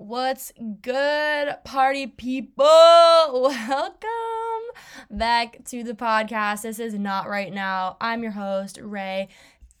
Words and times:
What's 0.00 0.52
good, 0.80 1.56
party 1.64 2.06
people? 2.06 2.64
Welcome 3.32 3.98
back 5.10 5.64
to 5.64 5.82
the 5.82 5.94
podcast. 5.94 6.62
This 6.62 6.78
is 6.78 6.94
Not 6.94 7.28
Right 7.28 7.52
Now. 7.52 7.96
I'm 8.00 8.22
your 8.22 8.30
host, 8.30 8.78
Ray. 8.80 9.26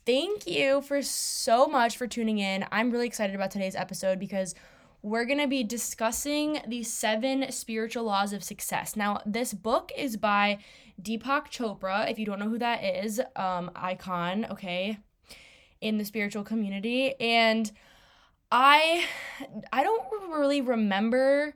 Thank 0.04 0.48
you 0.48 0.82
for 0.82 1.02
so 1.02 1.68
much 1.68 1.96
for 1.96 2.08
tuning 2.08 2.40
in. 2.40 2.66
I'm 2.72 2.90
really 2.90 3.06
excited 3.06 3.36
about 3.36 3.52
today's 3.52 3.76
episode 3.76 4.18
because 4.18 4.56
we're 5.02 5.24
going 5.24 5.38
to 5.38 5.46
be 5.46 5.62
discussing 5.62 6.62
the 6.66 6.82
seven 6.82 7.52
spiritual 7.52 8.02
laws 8.02 8.32
of 8.32 8.42
success. 8.42 8.96
Now, 8.96 9.22
this 9.24 9.54
book 9.54 9.92
is 9.96 10.16
by 10.16 10.58
Deepak 11.00 11.48
Chopra. 11.52 12.10
If 12.10 12.18
you 12.18 12.26
don't 12.26 12.40
know 12.40 12.48
who 12.48 12.58
that 12.58 12.82
is, 12.82 13.20
um, 13.36 13.70
icon, 13.76 14.46
okay, 14.50 14.98
in 15.80 15.96
the 15.96 16.04
spiritual 16.04 16.42
community. 16.42 17.14
And 17.20 17.70
I 18.50 19.04
I 19.72 19.82
don't 19.82 20.04
really 20.30 20.60
remember 20.60 21.54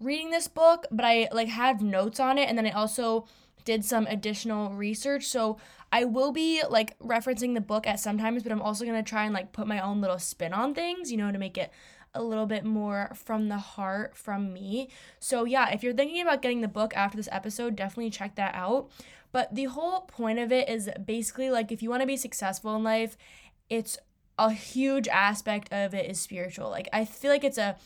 reading 0.00 0.30
this 0.30 0.48
book, 0.48 0.86
but 0.90 1.04
I 1.04 1.28
like 1.32 1.48
have 1.48 1.82
notes 1.82 2.20
on 2.20 2.38
it 2.38 2.48
and 2.48 2.58
then 2.58 2.66
I 2.66 2.70
also 2.70 3.26
did 3.64 3.84
some 3.84 4.06
additional 4.06 4.70
research. 4.74 5.26
So 5.26 5.58
I 5.90 6.04
will 6.04 6.32
be 6.32 6.62
like 6.68 6.98
referencing 6.98 7.54
the 7.54 7.60
book 7.60 7.86
at 7.86 8.00
sometimes, 8.00 8.42
but 8.42 8.52
I'm 8.52 8.60
also 8.60 8.84
to 8.84 9.02
try 9.02 9.24
and 9.24 9.32
like 9.32 9.52
put 9.52 9.66
my 9.66 9.80
own 9.80 10.00
little 10.00 10.18
spin 10.18 10.52
on 10.52 10.74
things, 10.74 11.10
you 11.10 11.16
know, 11.16 11.32
to 11.32 11.38
make 11.38 11.56
it 11.56 11.70
a 12.14 12.22
little 12.22 12.46
bit 12.46 12.64
more 12.64 13.10
from 13.14 13.48
the 13.48 13.58
heart 13.58 14.16
from 14.16 14.52
me. 14.52 14.88
So 15.18 15.44
yeah, 15.44 15.70
if 15.70 15.82
you're 15.82 15.94
thinking 15.94 16.20
about 16.20 16.42
getting 16.42 16.60
the 16.60 16.68
book 16.68 16.96
after 16.96 17.16
this 17.16 17.28
episode, 17.32 17.74
definitely 17.74 18.10
check 18.10 18.36
that 18.36 18.54
out. 18.54 18.90
But 19.32 19.54
the 19.54 19.64
whole 19.64 20.02
point 20.02 20.38
of 20.38 20.52
it 20.52 20.68
is 20.68 20.88
basically 21.04 21.50
like 21.50 21.72
if 21.72 21.82
you 21.82 21.90
want 21.90 22.02
to 22.02 22.06
be 22.06 22.16
successful 22.16 22.76
in 22.76 22.84
life, 22.84 23.16
it's 23.68 23.98
a 24.38 24.50
huge 24.50 25.08
aspect 25.08 25.72
of 25.72 25.94
it 25.94 26.10
is 26.10 26.20
spiritual. 26.20 26.70
Like 26.70 26.88
I 26.92 27.04
feel 27.04 27.30
like 27.30 27.44
it's 27.44 27.58
a 27.58 27.76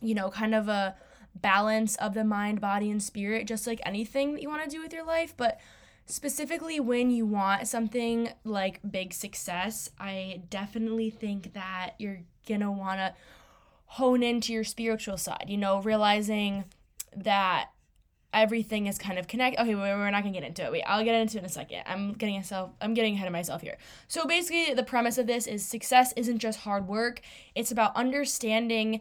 you 0.00 0.14
know, 0.14 0.30
kind 0.30 0.54
of 0.54 0.68
a 0.68 0.94
balance 1.34 1.96
of 1.96 2.14
the 2.14 2.24
mind, 2.24 2.60
body 2.60 2.90
and 2.90 3.02
spirit 3.02 3.46
just 3.46 3.66
like 3.66 3.80
anything 3.84 4.32
that 4.32 4.42
you 4.42 4.48
want 4.48 4.64
to 4.64 4.70
do 4.70 4.82
with 4.82 4.92
your 4.92 5.04
life, 5.04 5.34
but 5.36 5.60
specifically 6.06 6.80
when 6.80 7.10
you 7.10 7.26
want 7.26 7.66
something 7.66 8.30
like 8.44 8.80
big 8.88 9.12
success, 9.12 9.90
I 9.98 10.42
definitely 10.50 11.10
think 11.10 11.52
that 11.54 11.94
you're 11.98 12.20
going 12.46 12.60
to 12.60 12.70
want 12.70 12.98
to 12.98 13.14
hone 13.86 14.22
into 14.22 14.52
your 14.52 14.64
spiritual 14.64 15.16
side, 15.16 15.46
you 15.48 15.56
know, 15.56 15.80
realizing 15.80 16.64
that 17.14 17.70
everything 18.36 18.86
is 18.86 18.98
kind 18.98 19.18
of 19.18 19.26
connected. 19.26 19.60
Okay, 19.62 19.74
we're 19.74 20.10
not 20.10 20.22
gonna 20.22 20.32
get 20.32 20.44
into 20.44 20.62
it. 20.62 20.70
Wait, 20.70 20.82
I'll 20.86 21.02
get 21.02 21.14
into 21.14 21.38
it 21.38 21.40
in 21.40 21.46
a 21.46 21.48
second. 21.48 21.82
I'm 21.86 22.12
getting 22.12 22.36
myself. 22.36 22.70
I'm 22.80 22.94
getting 22.94 23.14
ahead 23.14 23.26
of 23.26 23.32
myself 23.32 23.62
here. 23.62 23.78
So 24.06 24.26
basically, 24.26 24.74
the 24.74 24.84
premise 24.84 25.18
of 25.18 25.26
this 25.26 25.46
is 25.46 25.64
success 25.64 26.12
isn't 26.16 26.38
just 26.38 26.60
hard 26.60 26.86
work. 26.86 27.20
It's 27.54 27.72
about 27.72 27.96
understanding 27.96 29.00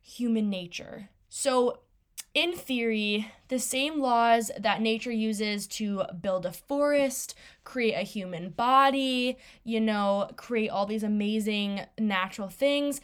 human 0.00 0.48
nature. 0.48 1.10
So, 1.28 1.80
in 2.34 2.52
theory, 2.52 3.30
the 3.48 3.58
same 3.58 4.00
laws 4.00 4.50
that 4.58 4.80
nature 4.80 5.10
uses 5.10 5.66
to 5.66 6.04
build 6.20 6.46
a 6.46 6.52
forest, 6.52 7.34
create 7.64 7.94
a 7.94 8.02
human 8.02 8.50
body, 8.50 9.36
you 9.64 9.80
know, 9.80 10.30
create 10.36 10.68
all 10.68 10.86
these 10.86 11.02
amazing 11.02 11.80
natural 11.98 12.48
things 12.48 13.00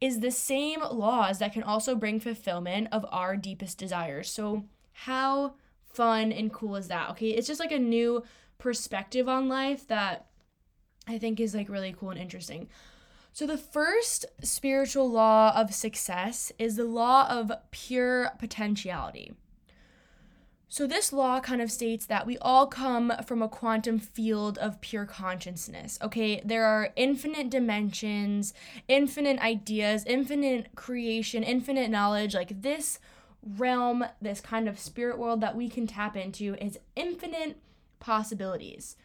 is 0.00 0.18
the 0.18 0.32
same 0.32 0.80
laws 0.80 1.38
that 1.38 1.52
can 1.52 1.62
also 1.62 1.94
bring 1.94 2.18
fulfillment 2.18 2.88
of 2.90 3.06
our 3.10 3.36
deepest 3.36 3.78
desires. 3.78 4.28
So, 4.28 4.64
how 5.04 5.54
fun 5.84 6.32
and 6.32 6.52
cool 6.52 6.76
is 6.76 6.88
that? 6.88 7.10
Okay, 7.10 7.30
it's 7.30 7.46
just 7.46 7.60
like 7.60 7.72
a 7.72 7.78
new 7.78 8.22
perspective 8.58 9.28
on 9.28 9.48
life 9.48 9.86
that 9.88 10.26
I 11.08 11.18
think 11.18 11.40
is 11.40 11.54
like 11.54 11.68
really 11.68 11.94
cool 11.98 12.10
and 12.10 12.20
interesting. 12.20 12.68
So, 13.32 13.46
the 13.46 13.58
first 13.58 14.26
spiritual 14.42 15.10
law 15.10 15.52
of 15.56 15.74
success 15.74 16.52
is 16.58 16.76
the 16.76 16.84
law 16.84 17.26
of 17.28 17.50
pure 17.70 18.30
potentiality. 18.38 19.32
So, 20.68 20.86
this 20.86 21.12
law 21.12 21.40
kind 21.40 21.60
of 21.60 21.72
states 21.72 22.06
that 22.06 22.26
we 22.26 22.38
all 22.38 22.66
come 22.66 23.12
from 23.26 23.42
a 23.42 23.48
quantum 23.48 23.98
field 23.98 24.58
of 24.58 24.80
pure 24.80 25.06
consciousness. 25.06 25.98
Okay, 26.02 26.42
there 26.44 26.64
are 26.64 26.90
infinite 26.94 27.50
dimensions, 27.50 28.54
infinite 28.86 29.40
ideas, 29.40 30.04
infinite 30.06 30.74
creation, 30.76 31.42
infinite 31.42 31.90
knowledge. 31.90 32.34
Like, 32.34 32.62
this 32.62 32.98
realm, 33.56 34.04
this 34.20 34.40
kind 34.40 34.68
of 34.68 34.78
spirit 34.78 35.18
world 35.18 35.40
that 35.40 35.56
we 35.56 35.68
can 35.68 35.86
tap 35.86 36.16
into 36.16 36.54
is 36.54 36.78
infinite 36.96 37.58
possibilities. 38.00 38.96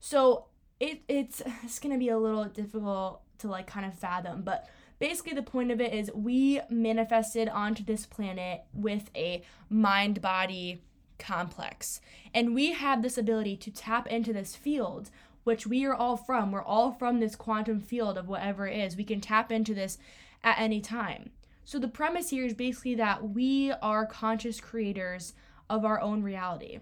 So 0.00 0.46
it 0.80 1.02
it's 1.08 1.42
it's 1.62 1.78
gonna 1.78 1.98
be 1.98 2.08
a 2.08 2.18
little 2.18 2.44
difficult 2.44 3.20
to 3.38 3.48
like 3.48 3.66
kind 3.66 3.86
of 3.86 3.94
fathom, 3.94 4.42
but 4.42 4.68
basically 4.98 5.34
the 5.34 5.42
point 5.42 5.70
of 5.70 5.80
it 5.80 5.92
is 5.92 6.10
we 6.14 6.60
manifested 6.70 7.48
onto 7.48 7.84
this 7.84 8.06
planet 8.06 8.62
with 8.72 9.10
a 9.14 9.42
mind 9.68 10.20
body 10.20 10.82
complex. 11.18 12.00
And 12.32 12.54
we 12.54 12.72
have 12.72 13.02
this 13.02 13.18
ability 13.18 13.56
to 13.58 13.70
tap 13.70 14.06
into 14.06 14.32
this 14.32 14.56
field, 14.56 15.10
which 15.44 15.66
we 15.66 15.84
are 15.84 15.94
all 15.94 16.16
from. 16.16 16.52
We're 16.52 16.62
all 16.62 16.92
from 16.92 17.20
this 17.20 17.36
quantum 17.36 17.80
field 17.80 18.18
of 18.18 18.28
whatever 18.28 18.66
it 18.66 18.78
is. 18.78 18.96
We 18.96 19.04
can 19.04 19.20
tap 19.20 19.52
into 19.52 19.74
this 19.74 19.98
at 20.42 20.58
any 20.58 20.80
time. 20.80 21.30
So 21.64 21.78
the 21.78 21.88
premise 21.88 22.30
here 22.30 22.44
is 22.44 22.54
basically 22.54 22.94
that 22.96 23.30
we 23.30 23.72
are 23.82 24.06
conscious 24.06 24.60
creators 24.60 25.32
of 25.70 25.84
our 25.84 26.00
own 26.00 26.22
reality. 26.22 26.80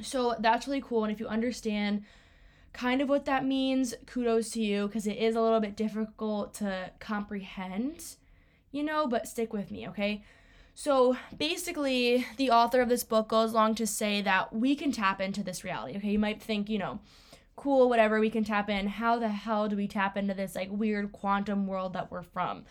So 0.00 0.36
that's 0.38 0.66
really 0.66 0.82
cool. 0.82 1.04
And 1.04 1.12
if 1.12 1.20
you 1.20 1.26
understand 1.26 2.04
kind 2.72 3.00
of 3.00 3.08
what 3.08 3.24
that 3.24 3.44
means, 3.44 3.94
kudos 4.06 4.50
to 4.50 4.60
you 4.60 4.86
because 4.86 5.06
it 5.06 5.16
is 5.16 5.34
a 5.34 5.40
little 5.40 5.60
bit 5.60 5.76
difficult 5.76 6.54
to 6.54 6.90
comprehend, 7.00 8.16
you 8.70 8.82
know, 8.82 9.06
but 9.06 9.26
stick 9.26 9.52
with 9.52 9.70
me, 9.70 9.88
okay? 9.88 10.22
So 10.74 11.16
basically, 11.36 12.26
the 12.36 12.50
author 12.50 12.82
of 12.82 12.90
this 12.90 13.02
book 13.02 13.28
goes 13.28 13.52
along 13.52 13.76
to 13.76 13.86
say 13.86 14.20
that 14.20 14.54
we 14.54 14.76
can 14.76 14.92
tap 14.92 15.22
into 15.22 15.42
this 15.42 15.64
reality, 15.64 15.96
okay? 15.96 16.10
You 16.10 16.18
might 16.18 16.42
think, 16.42 16.68
you 16.68 16.78
know, 16.78 17.00
cool, 17.56 17.88
whatever, 17.88 18.20
we 18.20 18.28
can 18.28 18.44
tap 18.44 18.68
in. 18.68 18.86
How 18.86 19.18
the 19.18 19.28
hell 19.28 19.68
do 19.68 19.76
we 19.76 19.88
tap 19.88 20.18
into 20.18 20.34
this 20.34 20.54
like 20.54 20.68
weird 20.70 21.12
quantum 21.12 21.66
world 21.66 21.94
that 21.94 22.10
we're 22.10 22.22
from? 22.22 22.66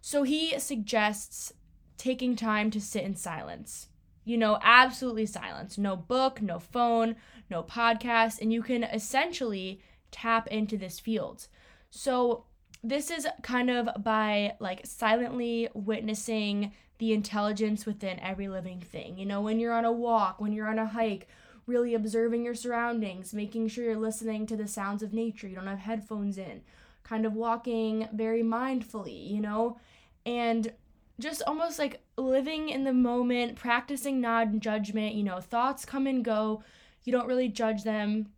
So 0.00 0.22
he 0.22 0.58
suggests 0.58 1.52
taking 1.96 2.34
time 2.36 2.70
to 2.70 2.80
sit 2.80 3.04
in 3.04 3.14
silence. 3.14 3.88
You 4.24 4.38
know, 4.38 4.58
absolutely 4.62 5.26
silence. 5.26 5.76
No 5.76 5.96
book, 5.96 6.40
no 6.40 6.58
phone, 6.58 7.16
no 7.50 7.62
podcast, 7.62 8.40
and 8.40 8.52
you 8.52 8.62
can 8.62 8.84
essentially 8.84 9.80
tap 10.10 10.46
into 10.48 10.76
this 10.76 11.00
field. 11.00 11.48
So 11.90 12.44
this 12.82 13.10
is 13.10 13.26
kind 13.42 13.70
of 13.70 14.02
by 14.02 14.54
like 14.60 14.86
silently 14.86 15.68
witnessing 15.74 16.72
the 16.98 17.12
intelligence 17.12 17.86
within 17.86 18.20
every 18.20 18.48
living 18.48 18.80
thing. 18.80 19.18
You 19.18 19.26
know, 19.26 19.40
when 19.40 19.58
you're 19.58 19.72
on 19.72 19.84
a 19.84 19.92
walk, 19.92 20.40
when 20.40 20.52
you're 20.52 20.68
on 20.68 20.78
a 20.78 20.86
hike, 20.86 21.28
really 21.66 21.94
observing 21.94 22.44
your 22.44 22.54
surroundings, 22.54 23.32
making 23.32 23.68
sure 23.68 23.84
you're 23.84 23.96
listening 23.96 24.46
to 24.46 24.56
the 24.56 24.68
sounds 24.68 25.02
of 25.02 25.12
nature. 25.12 25.48
You 25.48 25.56
don't 25.56 25.66
have 25.66 25.78
headphones 25.80 26.36
in, 26.38 26.62
kind 27.10 27.26
of 27.26 27.34
walking 27.34 28.08
very 28.12 28.42
mindfully, 28.42 29.28
you 29.28 29.40
know, 29.40 29.76
and 30.24 30.72
just 31.18 31.42
almost 31.44 31.78
like 31.78 32.00
living 32.16 32.68
in 32.68 32.84
the 32.84 32.92
moment, 32.92 33.56
practicing 33.56 34.20
non 34.20 34.60
judgment. 34.60 35.14
You 35.16 35.24
know, 35.24 35.40
thoughts 35.40 35.84
come 35.84 36.06
and 36.06 36.24
go, 36.24 36.62
you 37.04 37.12
don't 37.12 37.26
really 37.26 37.48
judge 37.48 37.82
them. 37.82 38.28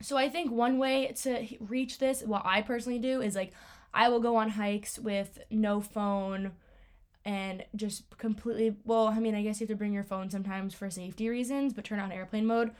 So 0.00 0.16
I 0.16 0.28
think 0.28 0.52
one 0.52 0.78
way 0.78 1.12
to 1.22 1.44
reach 1.58 1.98
this, 1.98 2.22
what 2.22 2.42
I 2.44 2.62
personally 2.62 3.00
do, 3.00 3.20
is 3.20 3.34
like 3.34 3.52
I 3.92 4.08
will 4.08 4.20
go 4.20 4.36
on 4.36 4.50
hikes 4.50 4.96
with 4.98 5.40
no 5.50 5.80
phone 5.80 6.52
and 7.24 7.64
just 7.74 8.04
completely 8.16 8.76
well 8.84 9.08
i 9.08 9.18
mean 9.18 9.34
i 9.34 9.42
guess 9.42 9.60
you 9.60 9.64
have 9.66 9.68
to 9.68 9.76
bring 9.76 9.92
your 9.92 10.04
phone 10.04 10.30
sometimes 10.30 10.72
for 10.72 10.88
safety 10.88 11.28
reasons 11.28 11.74
but 11.74 11.84
turn 11.84 11.98
on 11.98 12.12
airplane 12.12 12.46
mode 12.46 12.70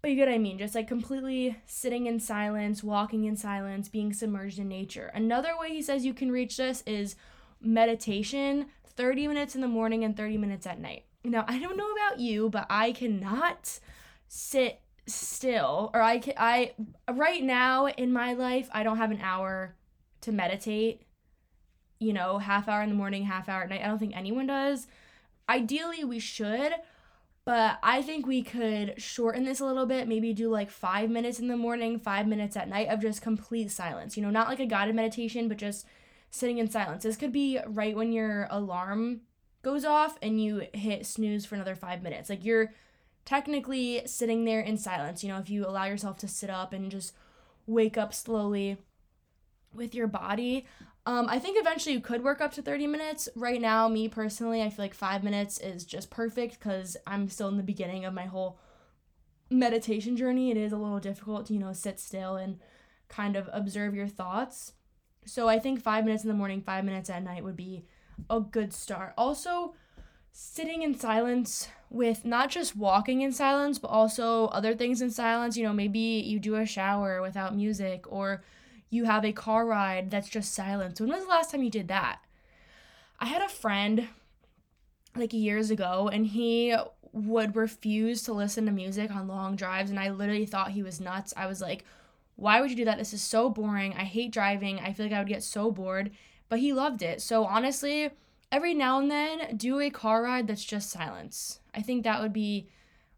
but 0.00 0.10
you 0.10 0.16
get 0.16 0.28
what 0.28 0.34
I 0.34 0.38
mean, 0.38 0.58
just 0.58 0.74
like 0.74 0.88
completely 0.88 1.56
sitting 1.66 2.06
in 2.06 2.20
silence, 2.20 2.82
walking 2.82 3.24
in 3.24 3.36
silence, 3.36 3.88
being 3.88 4.12
submerged 4.12 4.58
in 4.58 4.68
nature. 4.68 5.10
Another 5.14 5.50
way 5.58 5.70
he 5.70 5.82
says 5.82 6.04
you 6.04 6.14
can 6.14 6.32
reach 6.32 6.56
this 6.56 6.82
is 6.86 7.16
meditation 7.60 8.66
30 8.96 9.28
minutes 9.28 9.54
in 9.54 9.60
the 9.60 9.68
morning 9.68 10.04
and 10.04 10.16
30 10.16 10.38
minutes 10.38 10.66
at 10.66 10.80
night. 10.80 11.04
Now, 11.22 11.44
I 11.46 11.58
don't 11.58 11.76
know 11.76 11.90
about 11.90 12.18
you, 12.18 12.48
but 12.48 12.66
I 12.70 12.92
cannot 12.92 13.78
sit 14.28 14.80
still 15.06 15.90
or 15.92 16.00
I 16.00 16.18
can 16.18 16.34
I 16.36 16.72
right 17.10 17.42
now 17.42 17.88
in 17.88 18.12
my 18.12 18.32
life, 18.32 18.68
I 18.72 18.82
don't 18.82 18.98
have 18.98 19.10
an 19.10 19.20
hour 19.20 19.74
to 20.22 20.32
meditate. 20.32 21.02
You 21.98 22.14
know, 22.14 22.38
half 22.38 22.68
hour 22.68 22.82
in 22.82 22.88
the 22.88 22.94
morning, 22.94 23.24
half 23.24 23.48
hour 23.48 23.62
at 23.62 23.68
night. 23.68 23.82
I 23.84 23.86
don't 23.86 23.98
think 23.98 24.16
anyone 24.16 24.46
does. 24.46 24.86
Ideally, 25.50 26.04
we 26.04 26.18
should, 26.18 26.72
but 27.44 27.78
I 27.82 28.02
think 28.02 28.26
we 28.26 28.42
could 28.42 29.00
shorten 29.00 29.44
this 29.44 29.60
a 29.60 29.64
little 29.64 29.86
bit, 29.86 30.08
maybe 30.08 30.32
do 30.32 30.50
like 30.50 30.70
five 30.70 31.10
minutes 31.10 31.38
in 31.38 31.48
the 31.48 31.56
morning, 31.56 31.98
five 31.98 32.26
minutes 32.26 32.56
at 32.56 32.68
night 32.68 32.88
of 32.88 33.00
just 33.00 33.22
complete 33.22 33.70
silence. 33.70 34.16
You 34.16 34.22
know, 34.22 34.30
not 34.30 34.48
like 34.48 34.60
a 34.60 34.66
guided 34.66 34.94
meditation, 34.94 35.48
but 35.48 35.56
just 35.56 35.86
sitting 36.30 36.58
in 36.58 36.70
silence. 36.70 37.02
This 37.02 37.16
could 37.16 37.32
be 37.32 37.58
right 37.66 37.96
when 37.96 38.12
your 38.12 38.46
alarm 38.50 39.22
goes 39.62 39.84
off 39.84 40.18
and 40.22 40.42
you 40.42 40.66
hit 40.72 41.06
snooze 41.06 41.44
for 41.44 41.54
another 41.54 41.74
five 41.74 42.02
minutes. 42.02 42.30
Like 42.30 42.44
you're 42.44 42.72
technically 43.24 44.02
sitting 44.06 44.44
there 44.44 44.60
in 44.60 44.76
silence. 44.76 45.24
You 45.24 45.30
know, 45.30 45.38
if 45.38 45.50
you 45.50 45.66
allow 45.66 45.86
yourself 45.86 46.18
to 46.18 46.28
sit 46.28 46.50
up 46.50 46.72
and 46.72 46.90
just 46.90 47.14
wake 47.66 47.98
up 47.98 48.14
slowly 48.14 48.78
with 49.74 49.94
your 49.94 50.06
body. 50.06 50.66
Um, 51.10 51.26
I 51.28 51.40
think 51.40 51.58
eventually 51.58 51.96
you 51.96 52.00
could 52.00 52.22
work 52.22 52.40
up 52.40 52.52
to 52.52 52.62
30 52.62 52.86
minutes. 52.86 53.28
Right 53.34 53.60
now, 53.60 53.88
me 53.88 54.06
personally, 54.06 54.62
I 54.62 54.70
feel 54.70 54.84
like 54.84 54.94
five 54.94 55.24
minutes 55.24 55.58
is 55.58 55.84
just 55.84 56.08
perfect 56.08 56.60
because 56.60 56.96
I'm 57.04 57.28
still 57.28 57.48
in 57.48 57.56
the 57.56 57.64
beginning 57.64 58.04
of 58.04 58.14
my 58.14 58.26
whole 58.26 58.60
meditation 59.50 60.16
journey. 60.16 60.52
It 60.52 60.56
is 60.56 60.70
a 60.70 60.76
little 60.76 61.00
difficult 61.00 61.46
to, 61.46 61.52
you 61.52 61.58
know, 61.58 61.72
sit 61.72 61.98
still 61.98 62.36
and 62.36 62.60
kind 63.08 63.34
of 63.34 63.50
observe 63.52 63.92
your 63.92 64.06
thoughts. 64.06 64.74
So 65.26 65.48
I 65.48 65.58
think 65.58 65.82
five 65.82 66.04
minutes 66.04 66.22
in 66.22 66.28
the 66.28 66.34
morning, 66.34 66.62
five 66.62 66.84
minutes 66.84 67.10
at 67.10 67.24
night 67.24 67.42
would 67.42 67.56
be 67.56 67.86
a 68.30 68.38
good 68.38 68.72
start. 68.72 69.12
Also, 69.18 69.74
sitting 70.30 70.82
in 70.82 70.96
silence 70.96 71.66
with 71.90 72.24
not 72.24 72.50
just 72.50 72.76
walking 72.76 73.22
in 73.22 73.32
silence, 73.32 73.80
but 73.80 73.88
also 73.88 74.46
other 74.46 74.76
things 74.76 75.02
in 75.02 75.10
silence. 75.10 75.56
You 75.56 75.64
know, 75.64 75.72
maybe 75.72 75.98
you 75.98 76.38
do 76.38 76.54
a 76.54 76.64
shower 76.64 77.20
without 77.20 77.56
music 77.56 78.04
or 78.06 78.44
you 78.90 79.04
have 79.04 79.24
a 79.24 79.32
car 79.32 79.64
ride 79.64 80.10
that's 80.10 80.28
just 80.28 80.52
silence. 80.52 81.00
When 81.00 81.10
was 81.10 81.22
the 81.22 81.30
last 81.30 81.52
time 81.52 81.62
you 81.62 81.70
did 81.70 81.88
that? 81.88 82.18
I 83.18 83.26
had 83.26 83.40
a 83.40 83.48
friend 83.48 84.08
like 85.16 85.32
years 85.32 85.70
ago 85.70 86.10
and 86.12 86.26
he 86.26 86.76
would 87.12 87.56
refuse 87.56 88.22
to 88.24 88.32
listen 88.32 88.66
to 88.66 88.72
music 88.72 89.10
on 89.10 89.28
long 89.28 89.56
drives 89.56 89.90
and 89.90 89.98
I 89.98 90.10
literally 90.10 90.46
thought 90.46 90.72
he 90.72 90.82
was 90.82 91.00
nuts. 91.00 91.34
I 91.36 91.46
was 91.46 91.60
like, 91.60 91.84
"Why 92.36 92.60
would 92.60 92.70
you 92.70 92.76
do 92.76 92.84
that? 92.84 92.98
This 92.98 93.12
is 93.12 93.22
so 93.22 93.48
boring. 93.48 93.94
I 93.94 94.04
hate 94.04 94.32
driving. 94.32 94.78
I 94.80 94.92
feel 94.92 95.06
like 95.06 95.12
I 95.12 95.18
would 95.18 95.28
get 95.28 95.42
so 95.42 95.70
bored." 95.70 96.10
But 96.48 96.58
he 96.60 96.72
loved 96.72 97.02
it. 97.02 97.20
So 97.20 97.44
honestly, 97.44 98.10
every 98.50 98.74
now 98.74 98.98
and 98.98 99.10
then 99.10 99.56
do 99.56 99.80
a 99.80 99.90
car 99.90 100.22
ride 100.22 100.48
that's 100.48 100.64
just 100.64 100.90
silence. 100.90 101.60
I 101.74 101.82
think 101.82 102.02
that 102.02 102.20
would 102.20 102.32
be 102.32 102.68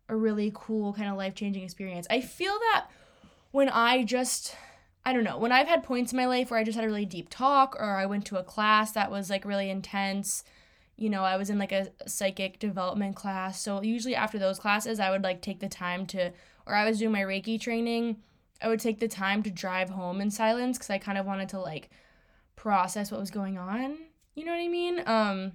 a 0.08 0.16
really 0.16 0.50
cool 0.54 0.92
kind 0.92 1.08
of 1.08 1.16
life-changing 1.16 1.62
experience. 1.62 2.06
I 2.10 2.20
feel 2.20 2.58
that 2.58 2.88
when 3.50 3.68
I 3.68 4.04
just 4.04 4.54
I 5.04 5.12
don't 5.12 5.24
know, 5.24 5.38
when 5.38 5.50
I've 5.50 5.66
had 5.66 5.82
points 5.82 6.12
in 6.12 6.16
my 6.16 6.26
life 6.26 6.50
where 6.50 6.60
I 6.60 6.64
just 6.64 6.76
had 6.76 6.84
a 6.84 6.88
really 6.88 7.04
deep 7.04 7.28
talk 7.28 7.76
or 7.78 7.96
I 7.96 8.06
went 8.06 8.24
to 8.26 8.38
a 8.38 8.44
class 8.44 8.92
that 8.92 9.10
was 9.10 9.30
like 9.30 9.44
really 9.44 9.68
intense, 9.68 10.44
you 10.96 11.10
know, 11.10 11.24
I 11.24 11.36
was 11.36 11.50
in 11.50 11.58
like 11.58 11.72
a 11.72 11.88
psychic 12.06 12.60
development 12.60 13.16
class. 13.16 13.60
So 13.60 13.82
usually 13.82 14.14
after 14.14 14.38
those 14.38 14.60
classes, 14.60 15.00
I 15.00 15.10
would 15.10 15.24
like 15.24 15.42
take 15.42 15.58
the 15.58 15.68
time 15.68 16.06
to 16.08 16.30
or 16.66 16.76
I 16.76 16.88
was 16.88 17.00
doing 17.00 17.10
my 17.10 17.22
Reiki 17.22 17.60
training, 17.60 18.18
I 18.60 18.68
would 18.68 18.78
take 18.78 19.00
the 19.00 19.08
time 19.08 19.42
to 19.42 19.50
drive 19.50 19.90
home 19.90 20.20
in 20.20 20.30
silence 20.30 20.78
cuz 20.78 20.88
I 20.90 20.98
kind 20.98 21.18
of 21.18 21.26
wanted 21.26 21.48
to 21.48 21.60
like 21.60 21.90
process 22.54 23.10
what 23.10 23.18
was 23.18 23.32
going 23.32 23.58
on. 23.58 23.98
You 24.36 24.44
know 24.44 24.52
what 24.52 24.60
I 24.62 24.68
mean? 24.68 25.02
Um 25.04 25.52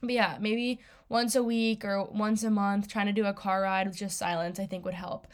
but 0.00 0.12
yeah, 0.12 0.38
maybe 0.40 0.78
once 1.08 1.34
a 1.34 1.42
week 1.42 1.84
or 1.84 2.04
once 2.04 2.44
a 2.44 2.50
month 2.50 2.86
trying 2.86 3.06
to 3.06 3.12
do 3.12 3.26
a 3.26 3.34
car 3.34 3.62
ride 3.62 3.88
with 3.88 3.96
just 3.96 4.16
silence 4.16 4.60
I 4.60 4.66
think 4.66 4.84
would 4.84 4.94
help. 4.94 5.26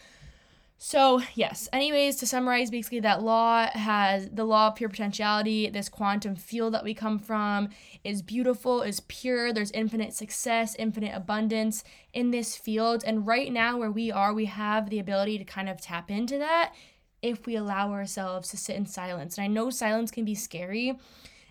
So, 0.79 1.23
yes, 1.35 1.71
anyways, 1.73 2.17
to 2.17 2.27
summarize, 2.27 2.71
basically, 2.71 3.01
that 3.01 3.23
law 3.23 3.67
has 3.73 4.29
the 4.29 4.45
law 4.45 4.69
of 4.69 4.77
pure 4.77 4.91
potentiality, 4.91 5.71
this 5.71 5.89
quantum 5.89 6.37
field 6.37 6.75
that 6.75 6.85
we 6.85 6.93
come 6.93 7.19
from 7.19 7.71
is 8.05 8.21
beautiful, 8.21 8.83
is 8.83 9.01
pure. 9.01 9.55
There's 9.55 9.71
infinite 9.71 10.13
success, 10.13 10.77
infinite 10.79 11.15
abundance 11.15 11.83
in 12.13 12.31
this 12.31 12.57
field. 12.57 13.05
And 13.07 13.27
right 13.27 13.51
now, 13.51 13.79
where 13.79 13.91
we 13.91 14.13
are, 14.13 14.35
we 14.35 14.45
have 14.45 14.91
the 14.91 14.99
ability 14.99 15.39
to 15.39 15.45
kind 15.45 15.71
of 15.71 15.81
tap 15.81 16.11
into 16.11 16.37
that 16.39 16.75
if 17.23 17.47
we 17.47 17.57
allow 17.57 17.93
ourselves 17.93 18.51
to 18.51 18.59
sit 18.59 18.77
in 18.77 18.85
silence. 18.85 19.39
And 19.39 19.45
I 19.45 19.49
know 19.49 19.71
silence 19.71 20.11
can 20.11 20.27
be 20.27 20.35
scary. 20.35 20.99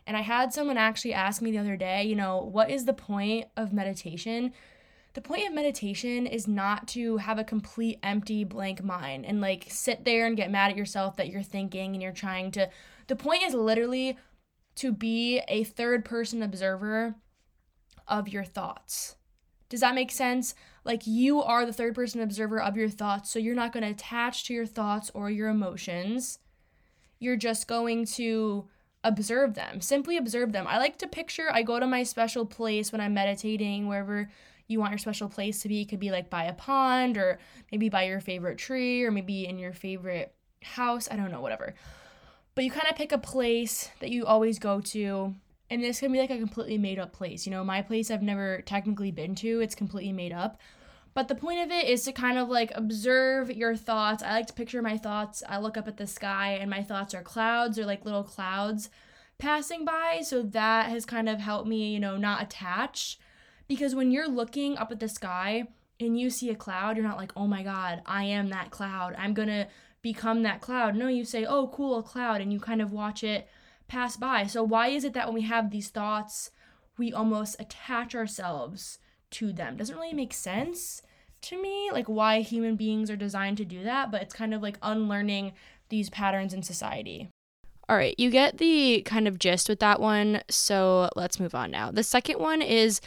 And 0.05 0.15
I 0.15 0.21
had 0.21 0.53
someone 0.53 0.77
actually 0.77 1.15
ask 1.15 1.41
me 1.41 1.51
the 1.51 1.57
other 1.57 1.75
day, 1.75 2.03
you 2.03 2.15
know, 2.15 2.37
what 2.37 2.69
is 2.69 2.85
the 2.85 2.93
point 2.93 3.47
of 3.57 3.73
meditation? 3.73 4.53
The 5.15 5.21
point 5.21 5.47
of 5.47 5.53
meditation 5.53 6.27
is 6.27 6.45
not 6.45 6.89
to 6.89 7.17
have 7.17 7.39
a 7.39 7.43
complete 7.43 7.97
empty 8.03 8.43
blank 8.43 8.83
mind 8.83 9.25
and 9.25 9.39
like 9.39 9.65
sit 9.69 10.03
there 10.03 10.27
and 10.27 10.35
get 10.35 10.51
mad 10.51 10.71
at 10.71 10.77
yourself 10.77 11.15
that 11.15 11.29
you're 11.29 11.41
thinking 11.41 11.93
and 11.93 12.03
you're 12.03 12.11
trying 12.11 12.51
to 12.51 12.69
the 13.07 13.15
point 13.15 13.41
is 13.41 13.53
literally 13.53 14.17
to 14.75 14.91
be 14.91 15.41
a 15.47 15.63
third 15.63 16.03
person 16.03 16.43
observer 16.43 17.15
of 18.09 18.27
your 18.27 18.43
thoughts. 18.43 19.15
Does 19.69 19.79
that 19.79 19.95
make 19.95 20.11
sense? 20.11 20.53
Like 20.83 21.07
you 21.07 21.41
are 21.41 21.65
the 21.65 21.73
third 21.73 21.95
person 21.95 22.19
observer 22.19 22.61
of 22.61 22.75
your 22.75 22.89
thoughts 22.89 23.31
so 23.31 23.39
you're 23.39 23.55
not 23.55 23.71
going 23.71 23.83
to 23.83 23.91
attach 23.91 24.43
to 24.45 24.53
your 24.53 24.65
thoughts 24.65 25.09
or 25.13 25.29
your 25.31 25.47
emotions. 25.47 26.39
You're 27.19 27.37
just 27.37 27.69
going 27.69 28.05
to 28.07 28.67
observe 29.05 29.53
them 29.53 29.79
simply 29.79 30.17
observe 30.17 30.51
them. 30.51 30.65
I 30.67 30.77
like 30.77 30.97
to 30.97 31.07
picture 31.07 31.47
i 31.53 31.61
go 31.61 31.79
to 31.79 31.85
my 31.85 32.01
special 32.01 32.43
place 32.43 32.91
when 32.91 32.99
i'm 32.99 33.13
meditating 33.13 33.87
wherever 33.87 34.29
you 34.67 34.79
want 34.79 34.91
your 34.91 34.97
special 34.97 35.29
place 35.29 35.61
to 35.61 35.67
be. 35.67 35.81
It 35.81 35.89
could 35.89 35.99
be 35.99 36.11
like 36.11 36.29
by 36.29 36.45
a 36.45 36.53
pond 36.53 37.17
or 37.17 37.39
maybe 37.71 37.89
by 37.89 38.03
your 38.03 38.19
favorite 38.19 38.57
tree 38.57 39.03
or 39.03 39.11
maybe 39.11 39.45
in 39.45 39.59
your 39.59 39.73
favorite 39.73 40.33
house. 40.63 41.07
I 41.09 41.15
don't 41.15 41.31
know, 41.31 41.41
whatever. 41.41 41.75
But 42.55 42.63
you 42.63 42.71
kind 42.71 42.87
of 42.89 42.95
pick 42.95 43.11
a 43.11 43.17
place 43.17 43.91
that 43.99 44.09
you 44.09 44.25
always 44.25 44.59
go 44.59 44.79
to. 44.81 45.35
And 45.69 45.83
this 45.83 45.99
can 45.99 46.11
be 46.11 46.19
like 46.19 46.29
a 46.29 46.37
completely 46.37 46.77
made 46.77 46.99
up 46.99 47.11
place. 47.11 47.45
You 47.45 47.51
know, 47.51 47.63
my 47.63 47.81
place 47.81 48.09
I've 48.09 48.21
never 48.21 48.61
technically 48.61 49.11
been 49.11 49.35
to, 49.35 49.61
it's 49.61 49.75
completely 49.75 50.13
made 50.13 50.31
up. 50.31 50.59
But 51.13 51.27
the 51.29 51.35
point 51.35 51.61
of 51.61 51.71
it 51.71 51.87
is 51.87 52.03
to 52.03 52.11
kind 52.11 52.37
of 52.37 52.49
like 52.49 52.71
observe 52.75 53.49
your 53.49 53.75
thoughts. 53.75 54.21
I 54.21 54.33
like 54.33 54.47
to 54.47 54.53
picture 54.53 54.81
my 54.81 54.97
thoughts. 54.97 55.43
I 55.47 55.57
look 55.59 55.77
up 55.77 55.87
at 55.87 55.97
the 55.97 56.07
sky 56.07 56.57
and 56.59 56.69
my 56.69 56.83
thoughts 56.83 57.13
are 57.13 57.23
clouds 57.23 57.79
or 57.79 57.85
like 57.85 58.05
little 58.05 58.23
clouds 58.23 58.89
passing 59.37 59.85
by. 59.85 60.21
So 60.23 60.41
that 60.43 60.89
has 60.89 61.05
kind 61.05 61.29
of 61.29 61.39
helped 61.39 61.67
me, 61.67 61.93
you 61.93 61.99
know, 61.99 62.17
not 62.17 62.43
attach 62.43 63.17
because 63.67 63.95
when 63.95 64.11
you're 64.11 64.27
looking 64.27 64.77
up 64.77 64.91
at 64.91 64.99
the 64.99 65.09
sky 65.09 65.65
and 65.99 66.19
you 66.19 66.29
see 66.29 66.49
a 66.49 66.55
cloud, 66.55 66.97
you're 66.97 67.07
not 67.07 67.17
like, 67.17 67.31
oh 67.35 67.47
my 67.47 67.63
God, 67.63 68.01
I 68.05 68.23
am 68.25 68.49
that 68.49 68.71
cloud. 68.71 69.15
I'm 69.17 69.33
going 69.33 69.47
to 69.47 69.67
become 70.01 70.43
that 70.43 70.61
cloud. 70.61 70.95
No, 70.95 71.07
you 71.07 71.25
say, 71.25 71.45
oh, 71.45 71.67
cool, 71.73 71.97
a 71.97 72.03
cloud, 72.03 72.41
and 72.41 72.53
you 72.53 72.59
kind 72.59 72.81
of 72.81 72.91
watch 72.91 73.23
it 73.23 73.47
pass 73.87 74.17
by. 74.17 74.45
So, 74.45 74.63
why 74.63 74.89
is 74.89 75.03
it 75.03 75.13
that 75.13 75.27
when 75.27 75.35
we 75.35 75.41
have 75.41 75.71
these 75.71 75.89
thoughts, 75.89 76.51
we 76.97 77.11
almost 77.11 77.55
attach 77.59 78.13
ourselves 78.13 78.99
to 79.31 79.51
them? 79.51 79.77
Doesn't 79.77 79.97
really 79.97 80.13
make 80.13 80.33
sense 80.33 81.01
to 81.41 81.61
me, 81.61 81.89
like 81.91 82.07
why 82.07 82.41
human 82.41 82.75
beings 82.75 83.09
are 83.09 83.15
designed 83.15 83.57
to 83.57 83.65
do 83.65 83.83
that, 83.83 84.11
but 84.11 84.21
it's 84.21 84.33
kind 84.33 84.53
of 84.53 84.61
like 84.61 84.77
unlearning 84.81 85.53
these 85.89 86.09
patterns 86.09 86.53
in 86.53 86.63
society. 86.63 87.29
All 87.87 87.95
right, 87.95 88.15
you 88.17 88.31
get 88.31 88.57
the 88.57 89.03
kind 89.03 89.27
of 89.27 89.37
gist 89.37 89.69
with 89.69 89.79
that 89.79 89.99
one. 89.99 90.41
So 90.49 91.09
let's 91.15 91.39
move 91.39 91.53
on 91.53 91.69
now. 91.69 91.91
The 91.91 92.03
second 92.03 92.39
one 92.39 92.61
is 92.61 92.99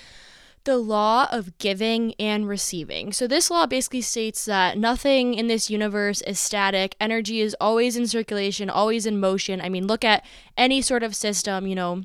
the 0.68 0.76
law 0.76 1.26
of 1.32 1.56
giving 1.56 2.12
and 2.18 2.46
receiving. 2.46 3.10
So, 3.10 3.26
this 3.26 3.50
law 3.50 3.64
basically 3.64 4.02
states 4.02 4.44
that 4.44 4.76
nothing 4.76 5.32
in 5.32 5.46
this 5.46 5.70
universe 5.70 6.20
is 6.20 6.38
static. 6.38 6.94
Energy 7.00 7.40
is 7.40 7.56
always 7.58 7.96
in 7.96 8.06
circulation, 8.06 8.68
always 8.68 9.06
in 9.06 9.18
motion. 9.18 9.62
I 9.62 9.70
mean, 9.70 9.86
look 9.86 10.04
at 10.04 10.26
any 10.58 10.82
sort 10.82 11.02
of 11.02 11.16
system, 11.16 11.66
you 11.66 11.74
know, 11.74 12.02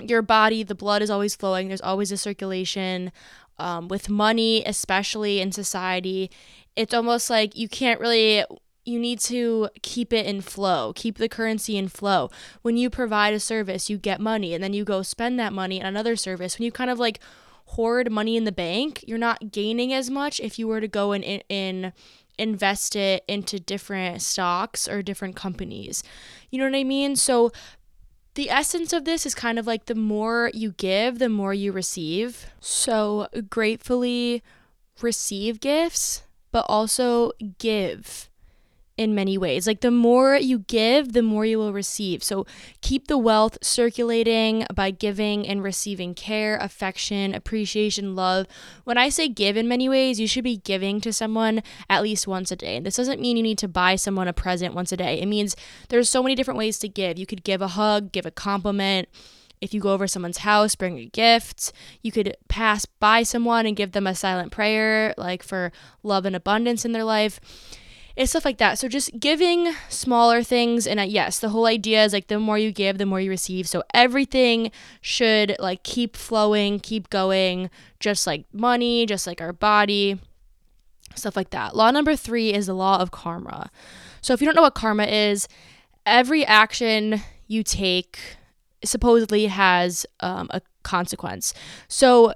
your 0.00 0.22
body, 0.22 0.62
the 0.62 0.74
blood 0.74 1.02
is 1.02 1.10
always 1.10 1.36
flowing, 1.36 1.68
there's 1.68 1.82
always 1.82 2.10
a 2.10 2.16
circulation. 2.16 3.12
Um, 3.58 3.88
with 3.88 4.08
money, 4.08 4.64
especially 4.64 5.40
in 5.40 5.52
society, 5.52 6.30
it's 6.74 6.94
almost 6.94 7.28
like 7.28 7.54
you 7.54 7.68
can't 7.68 8.00
really 8.00 8.44
you 8.86 8.98
need 8.98 9.20
to 9.20 9.68
keep 9.82 10.12
it 10.12 10.26
in 10.26 10.40
flow, 10.40 10.92
keep 10.94 11.18
the 11.18 11.28
currency 11.28 11.76
in 11.76 11.88
flow. 11.88 12.30
When 12.62 12.76
you 12.78 12.88
provide 12.88 13.34
a 13.34 13.40
service, 13.40 13.88
you 13.88 13.98
get 13.98 14.20
money 14.20 14.54
and 14.54 14.64
then 14.64 14.72
you 14.72 14.84
go 14.84 15.02
spend 15.02 15.38
that 15.38 15.52
money 15.52 15.80
on 15.80 15.86
another 15.86 16.16
service. 16.16 16.58
When 16.58 16.64
you 16.64 16.72
kind 16.72 16.90
of 16.90 16.98
like 16.98 17.20
hoard 17.66 18.10
money 18.10 18.36
in 18.36 18.44
the 18.44 18.52
bank, 18.52 19.04
you're 19.06 19.18
not 19.18 19.50
gaining 19.52 19.92
as 19.92 20.10
much 20.10 20.40
if 20.40 20.58
you 20.58 20.68
were 20.68 20.80
to 20.80 20.88
go 20.88 21.12
and 21.12 21.24
in, 21.24 21.42
in 21.48 21.92
invest 22.38 22.96
it 22.96 23.24
into 23.28 23.60
different 23.60 24.20
stocks 24.20 24.88
or 24.88 25.02
different 25.02 25.36
companies. 25.36 26.02
You 26.50 26.58
know 26.58 26.64
what 26.64 26.76
I 26.76 26.84
mean? 26.84 27.16
So 27.16 27.52
the 28.34 28.50
essence 28.50 28.92
of 28.92 29.04
this 29.04 29.24
is 29.24 29.34
kind 29.34 29.58
of 29.58 29.66
like 29.66 29.86
the 29.86 29.94
more 29.94 30.50
you 30.52 30.72
give, 30.72 31.18
the 31.18 31.28
more 31.28 31.54
you 31.54 31.70
receive. 31.70 32.46
So 32.60 33.28
gratefully 33.48 34.42
receive 35.00 35.60
gifts, 35.60 36.24
but 36.50 36.66
also 36.68 37.32
give 37.58 38.28
in 38.96 39.14
many 39.14 39.36
ways. 39.36 39.66
Like 39.66 39.80
the 39.80 39.90
more 39.90 40.36
you 40.36 40.60
give, 40.60 41.12
the 41.12 41.22
more 41.22 41.44
you 41.44 41.58
will 41.58 41.72
receive. 41.72 42.22
So 42.22 42.46
keep 42.80 43.08
the 43.08 43.18
wealth 43.18 43.58
circulating 43.60 44.66
by 44.72 44.90
giving 44.92 45.46
and 45.46 45.62
receiving 45.62 46.14
care, 46.14 46.56
affection, 46.58 47.34
appreciation, 47.34 48.14
love. 48.14 48.46
When 48.84 48.96
I 48.96 49.08
say 49.08 49.28
give 49.28 49.56
in 49.56 49.66
many 49.66 49.88
ways, 49.88 50.20
you 50.20 50.28
should 50.28 50.44
be 50.44 50.58
giving 50.58 51.00
to 51.00 51.12
someone 51.12 51.62
at 51.90 52.02
least 52.02 52.28
once 52.28 52.52
a 52.52 52.56
day. 52.56 52.78
This 52.78 52.96
doesn't 52.96 53.20
mean 53.20 53.36
you 53.36 53.42
need 53.42 53.58
to 53.58 53.68
buy 53.68 53.96
someone 53.96 54.28
a 54.28 54.32
present 54.32 54.74
once 54.74 54.92
a 54.92 54.96
day. 54.96 55.20
It 55.20 55.26
means 55.26 55.56
there's 55.88 56.08
so 56.08 56.22
many 56.22 56.34
different 56.34 56.58
ways 56.58 56.78
to 56.78 56.88
give. 56.88 57.18
You 57.18 57.26
could 57.26 57.42
give 57.42 57.62
a 57.62 57.68
hug, 57.68 58.12
give 58.12 58.26
a 58.26 58.30
compliment. 58.30 59.08
If 59.60 59.72
you 59.72 59.80
go 59.80 59.92
over 59.92 60.06
someone's 60.06 60.38
house, 60.38 60.74
bring 60.74 60.98
a 60.98 61.06
gift. 61.06 61.72
You 62.02 62.12
could 62.12 62.36
pass 62.48 62.84
by 62.84 63.22
someone 63.22 63.66
and 63.66 63.76
give 63.76 63.92
them 63.92 64.06
a 64.06 64.14
silent 64.14 64.52
prayer, 64.52 65.14
like 65.16 65.42
for 65.42 65.72
love 66.02 66.26
and 66.26 66.36
abundance 66.36 66.84
in 66.84 66.92
their 66.92 67.04
life 67.04 67.40
it's 68.16 68.30
stuff 68.30 68.44
like 68.44 68.58
that. 68.58 68.78
So 68.78 68.88
just 68.88 69.18
giving 69.18 69.74
smaller 69.88 70.42
things 70.42 70.86
and 70.86 71.00
uh, 71.00 71.04
yes, 71.04 71.38
the 71.38 71.48
whole 71.48 71.66
idea 71.66 72.04
is 72.04 72.12
like 72.12 72.28
the 72.28 72.38
more 72.38 72.58
you 72.58 72.70
give, 72.70 72.98
the 72.98 73.06
more 73.06 73.20
you 73.20 73.30
receive. 73.30 73.68
So 73.68 73.82
everything 73.92 74.70
should 75.00 75.56
like 75.58 75.82
keep 75.82 76.16
flowing, 76.16 76.78
keep 76.78 77.10
going, 77.10 77.70
just 77.98 78.26
like 78.26 78.44
money, 78.52 79.04
just 79.06 79.26
like 79.26 79.40
our 79.40 79.52
body, 79.52 80.20
stuff 81.16 81.36
like 81.36 81.50
that. 81.50 81.74
Law 81.74 81.90
number 81.90 82.14
3 82.14 82.52
is 82.52 82.66
the 82.66 82.74
law 82.74 83.00
of 83.00 83.10
karma. 83.10 83.70
So 84.20 84.32
if 84.32 84.40
you 84.40 84.46
don't 84.46 84.54
know 84.54 84.62
what 84.62 84.74
karma 84.74 85.04
is, 85.04 85.48
every 86.06 86.44
action 86.44 87.20
you 87.48 87.62
take 87.62 88.18
supposedly 88.84 89.46
has 89.46 90.06
um, 90.20 90.48
a 90.50 90.60
consequence. 90.82 91.54
So, 91.88 92.32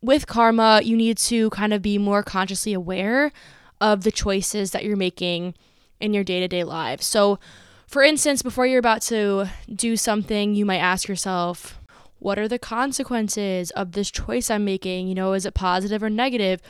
with 0.00 0.28
karma, 0.28 0.80
you 0.84 0.96
need 0.96 1.18
to 1.18 1.50
kind 1.50 1.72
of 1.72 1.82
be 1.82 1.98
more 1.98 2.22
consciously 2.22 2.72
aware 2.72 3.32
of 3.80 4.02
the 4.02 4.12
choices 4.12 4.70
that 4.72 4.84
you're 4.84 4.96
making 4.96 5.54
in 6.00 6.14
your 6.14 6.24
day 6.24 6.40
to 6.40 6.48
day 6.48 6.64
life. 6.64 7.02
So, 7.02 7.38
for 7.86 8.02
instance, 8.02 8.42
before 8.42 8.66
you're 8.66 8.78
about 8.78 9.02
to 9.02 9.48
do 9.74 9.96
something, 9.96 10.54
you 10.54 10.66
might 10.66 10.78
ask 10.78 11.08
yourself, 11.08 11.80
what 12.18 12.38
are 12.38 12.48
the 12.48 12.58
consequences 12.58 13.70
of 13.70 13.92
this 13.92 14.10
choice 14.10 14.50
I'm 14.50 14.64
making? 14.64 15.08
You 15.08 15.14
know, 15.14 15.32
is 15.32 15.46
it 15.46 15.54
positive 15.54 16.02
or 16.02 16.10
negative? 16.10 16.60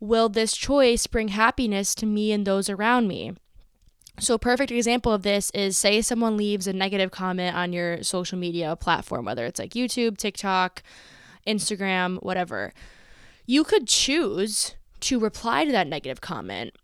Will 0.00 0.28
this 0.28 0.56
choice 0.56 1.06
bring 1.06 1.28
happiness 1.28 1.94
to 1.96 2.06
me 2.06 2.32
and 2.32 2.46
those 2.46 2.68
around 2.68 3.08
me? 3.08 3.32
So, 4.18 4.34
a 4.34 4.38
perfect 4.38 4.72
example 4.72 5.12
of 5.12 5.22
this 5.22 5.50
is 5.50 5.76
say 5.76 6.00
someone 6.00 6.36
leaves 6.36 6.66
a 6.66 6.72
negative 6.72 7.10
comment 7.10 7.54
on 7.54 7.72
your 7.72 8.02
social 8.02 8.38
media 8.38 8.74
platform, 8.74 9.26
whether 9.26 9.44
it's 9.44 9.60
like 9.60 9.72
YouTube, 9.72 10.16
TikTok, 10.16 10.82
Instagram, 11.46 12.22
whatever. 12.22 12.72
You 13.44 13.62
could 13.62 13.86
choose 13.86 14.74
to 15.00 15.18
reply 15.18 15.64
to 15.64 15.72
that 15.72 15.86
negative 15.86 16.20
comment, 16.20 16.74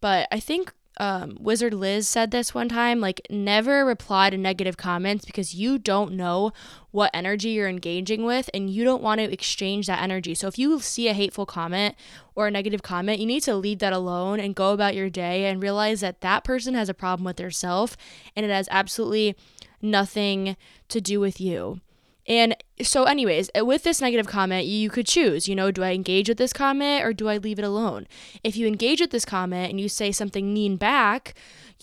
but 0.00 0.28
I 0.30 0.40
think 0.40 0.72
um, 0.98 1.36
Wizard 1.38 1.74
Liz 1.74 2.08
said 2.08 2.30
this 2.30 2.54
one 2.54 2.68
time 2.68 3.00
like, 3.00 3.20
never 3.28 3.84
reply 3.84 4.30
to 4.30 4.38
negative 4.38 4.76
comments 4.76 5.26
because 5.26 5.54
you 5.54 5.78
don't 5.78 6.12
know 6.12 6.52
what 6.90 7.10
energy 7.12 7.50
you're 7.50 7.68
engaging 7.68 8.24
with 8.24 8.48
and 8.54 8.70
you 8.70 8.82
don't 8.82 9.02
want 9.02 9.18
to 9.18 9.30
exchange 9.30 9.86
that 9.86 10.00
energy. 10.00 10.34
So, 10.34 10.48
if 10.48 10.58
you 10.58 10.80
see 10.80 11.08
a 11.08 11.12
hateful 11.12 11.44
comment 11.44 11.96
or 12.34 12.46
a 12.46 12.50
negative 12.50 12.82
comment, 12.82 13.20
you 13.20 13.26
need 13.26 13.42
to 13.42 13.56
leave 13.56 13.80
that 13.80 13.92
alone 13.92 14.40
and 14.40 14.54
go 14.54 14.72
about 14.72 14.94
your 14.94 15.10
day 15.10 15.46
and 15.46 15.62
realize 15.62 16.00
that 16.00 16.22
that 16.22 16.44
person 16.44 16.74
has 16.74 16.88
a 16.88 16.94
problem 16.94 17.24
with 17.24 17.36
their 17.36 17.50
self 17.50 17.96
and 18.34 18.46
it 18.46 18.50
has 18.50 18.68
absolutely 18.70 19.36
nothing 19.82 20.56
to 20.88 21.00
do 21.00 21.20
with 21.20 21.40
you. 21.40 21.80
And 22.28 22.56
so, 22.82 23.04
anyways, 23.04 23.50
uh, 23.56 23.64
with 23.64 23.84
this 23.84 24.00
negative 24.00 24.26
comment, 24.26 24.66
you 24.66 24.90
could 24.90 25.06
choose, 25.06 25.48
you 25.48 25.54
know, 25.54 25.70
do 25.70 25.84
I 25.84 25.92
engage 25.92 26.28
with 26.28 26.38
this 26.38 26.52
comment 26.52 27.04
or 27.04 27.12
do 27.12 27.28
I 27.28 27.36
leave 27.36 27.58
it 27.58 27.64
alone? 27.64 28.06
If 28.42 28.56
you 28.56 28.66
engage 28.66 29.00
with 29.00 29.10
this 29.10 29.24
comment 29.24 29.70
and 29.70 29.80
you 29.80 29.88
say 29.88 30.10
something 30.10 30.52
mean 30.52 30.76
back, 30.76 31.34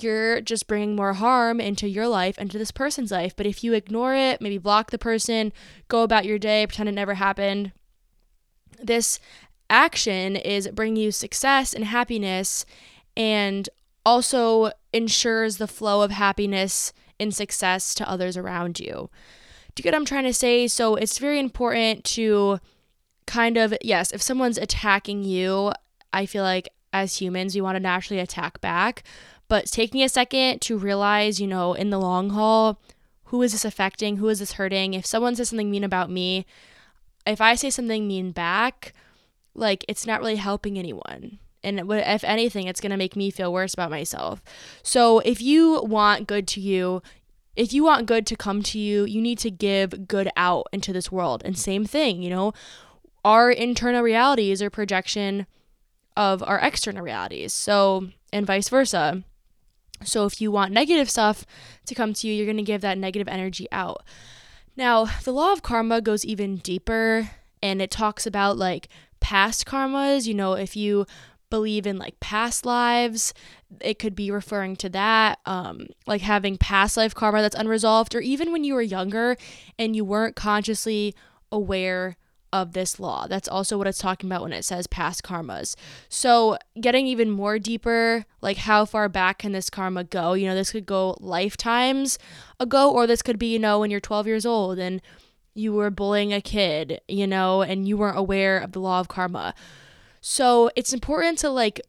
you're 0.01 0.41
just 0.41 0.67
bringing 0.67 0.95
more 0.95 1.13
harm 1.13 1.61
into 1.61 1.87
your 1.87 2.07
life 2.07 2.35
and 2.37 2.51
to 2.51 2.57
this 2.57 2.71
person's 2.71 3.11
life. 3.11 3.35
But 3.35 3.45
if 3.45 3.63
you 3.63 3.73
ignore 3.73 4.15
it, 4.15 4.41
maybe 4.41 4.57
block 4.57 4.91
the 4.91 4.97
person, 4.97 5.53
go 5.87 6.03
about 6.03 6.25
your 6.25 6.39
day, 6.39 6.67
pretend 6.67 6.89
it 6.89 6.93
never 6.93 7.13
happened, 7.13 7.71
this 8.81 9.19
action 9.69 10.35
is 10.35 10.67
bringing 10.69 10.97
you 10.97 11.11
success 11.11 11.73
and 11.73 11.85
happiness 11.85 12.65
and 13.15 13.69
also 14.05 14.71
ensures 14.91 15.57
the 15.57 15.67
flow 15.67 16.01
of 16.01 16.11
happiness 16.11 16.91
and 17.19 17.33
success 17.33 17.93
to 17.95 18.09
others 18.09 18.35
around 18.35 18.79
you. 18.79 19.09
Do 19.75 19.81
you 19.81 19.83
get 19.83 19.93
what 19.93 19.99
I'm 19.99 20.05
trying 20.05 20.25
to 20.25 20.33
say? 20.33 20.67
So 20.67 20.95
it's 20.95 21.17
very 21.17 21.39
important 21.39 22.03
to 22.05 22.59
kind 23.25 23.57
of, 23.57 23.73
yes, 23.81 24.11
if 24.11 24.21
someone's 24.21 24.57
attacking 24.57 25.23
you, 25.23 25.71
I 26.11 26.25
feel 26.25 26.43
like 26.43 26.69
as 26.91 27.17
humans, 27.17 27.55
we 27.55 27.61
want 27.61 27.75
to 27.75 27.79
naturally 27.79 28.19
attack 28.19 28.61
back. 28.61 29.03
But 29.47 29.65
taking 29.65 30.03
a 30.03 30.09
second 30.09 30.61
to 30.61 30.77
realize, 30.77 31.39
you 31.41 31.47
know, 31.47 31.73
in 31.73 31.89
the 31.89 31.99
long 31.99 32.29
haul, 32.31 32.79
who 33.25 33.41
is 33.41 33.51
this 33.51 33.65
affecting? 33.65 34.17
Who 34.17 34.29
is 34.29 34.39
this 34.39 34.53
hurting? 34.53 34.93
If 34.93 35.05
someone 35.05 35.35
says 35.35 35.49
something 35.49 35.71
mean 35.71 35.83
about 35.83 36.11
me, 36.11 36.45
if 37.25 37.41
I 37.41 37.55
say 37.55 37.69
something 37.69 38.07
mean 38.07 38.31
back, 38.31 38.93
like 39.55 39.85
it's 39.87 40.05
not 40.05 40.19
really 40.19 40.35
helping 40.35 40.77
anyone. 40.77 41.39
And 41.63 41.79
if 41.89 42.23
anything, 42.23 42.67
it's 42.67 42.81
going 42.81 42.91
to 42.91 42.97
make 42.97 43.15
me 43.15 43.31
feel 43.31 43.51
worse 43.51 43.73
about 43.73 43.89
myself. 43.89 44.43
So 44.83 45.19
if 45.19 45.41
you 45.41 45.81
want 45.83 46.27
good 46.27 46.47
to 46.49 46.61
you, 46.61 47.01
if 47.55 47.73
you 47.73 47.83
want 47.83 48.05
good 48.05 48.25
to 48.27 48.35
come 48.35 48.63
to 48.63 48.79
you, 48.79 49.05
you 49.05 49.21
need 49.21 49.37
to 49.39 49.51
give 49.51 50.07
good 50.07 50.29
out 50.35 50.67
into 50.71 50.91
this 50.91 51.11
world. 51.11 51.41
And 51.45 51.57
same 51.57 51.85
thing, 51.85 52.21
you 52.21 52.29
know, 52.29 52.53
our 53.23 53.51
internal 53.51 54.01
realities 54.01 54.61
are 54.61 54.69
projection 54.69 55.45
of 56.17 56.43
our 56.43 56.59
external 56.59 57.03
realities. 57.03 57.53
So, 57.53 58.09
and 58.31 58.45
vice 58.45 58.69
versa. 58.69 59.23
So, 60.03 60.25
if 60.25 60.41
you 60.41 60.51
want 60.51 60.73
negative 60.73 61.09
stuff 61.09 61.45
to 61.85 61.95
come 61.95 62.13
to 62.13 62.27
you, 62.27 62.33
you're 62.33 62.45
going 62.45 62.57
to 62.57 62.63
give 62.63 62.81
that 62.81 62.97
negative 62.97 63.27
energy 63.27 63.67
out. 63.71 64.03
Now, 64.75 65.05
the 65.23 65.31
law 65.31 65.53
of 65.53 65.61
karma 65.61 66.01
goes 66.01 66.25
even 66.25 66.57
deeper 66.57 67.29
and 67.61 67.81
it 67.81 67.91
talks 67.91 68.25
about 68.25 68.57
like 68.57 68.89
past 69.19 69.65
karmas. 69.65 70.25
You 70.25 70.33
know, 70.33 70.53
if 70.53 70.75
you 70.75 71.05
believe 71.53 71.85
in 71.85 71.99
like 71.99 72.19
past 72.19 72.65
lives. 72.65 73.31
It 73.81 73.99
could 73.99 74.15
be 74.15 74.31
referring 74.31 74.75
to 74.77 74.89
that, 74.89 75.39
um, 75.45 75.87
like 76.07 76.21
having 76.21 76.57
past 76.57 76.97
life 76.97 77.13
karma 77.13 77.41
that's 77.41 77.55
unresolved, 77.55 78.15
or 78.15 78.21
even 78.21 78.51
when 78.51 78.63
you 78.63 78.73
were 78.73 78.81
younger 78.81 79.37
and 79.77 79.95
you 79.95 80.05
weren't 80.05 80.35
consciously 80.35 81.15
aware 81.51 82.17
of 82.53 82.73
this 82.73 82.99
law. 82.99 83.25
That's 83.27 83.47
also 83.47 83.79
what 83.79 83.87
it's 83.87 83.97
talking 83.97 84.29
about 84.29 84.43
when 84.43 84.53
it 84.53 84.63
says 84.63 84.85
past 84.85 85.23
karmas. 85.23 85.75
So, 86.07 86.57
getting 86.79 87.07
even 87.07 87.31
more 87.31 87.57
deeper, 87.57 88.25
like 88.41 88.57
how 88.57 88.85
far 88.85 89.09
back 89.09 89.39
can 89.39 89.53
this 89.53 89.71
karma 89.71 90.03
go? 90.03 90.33
You 90.33 90.47
know, 90.47 90.55
this 90.55 90.71
could 90.71 90.85
go 90.85 91.17
lifetimes 91.19 92.19
ago, 92.59 92.91
or 92.91 93.07
this 93.07 93.23
could 93.23 93.39
be, 93.39 93.51
you 93.51 93.59
know, 93.59 93.79
when 93.79 93.89
you're 93.89 93.99
12 93.99 94.27
years 94.27 94.45
old 94.45 94.77
and 94.77 95.01
you 95.55 95.73
were 95.73 95.89
bullying 95.89 96.31
a 96.31 96.41
kid, 96.41 97.01
you 97.07 97.25
know, 97.25 97.63
and 97.63 97.87
you 97.87 97.97
weren't 97.97 98.17
aware 98.17 98.59
of 98.59 98.71
the 98.71 98.79
law 98.79 98.99
of 98.99 99.07
karma. 99.07 99.55
So 100.21 100.69
it's 100.75 100.93
important 100.93 101.39
to 101.39 101.49
like 101.49 101.81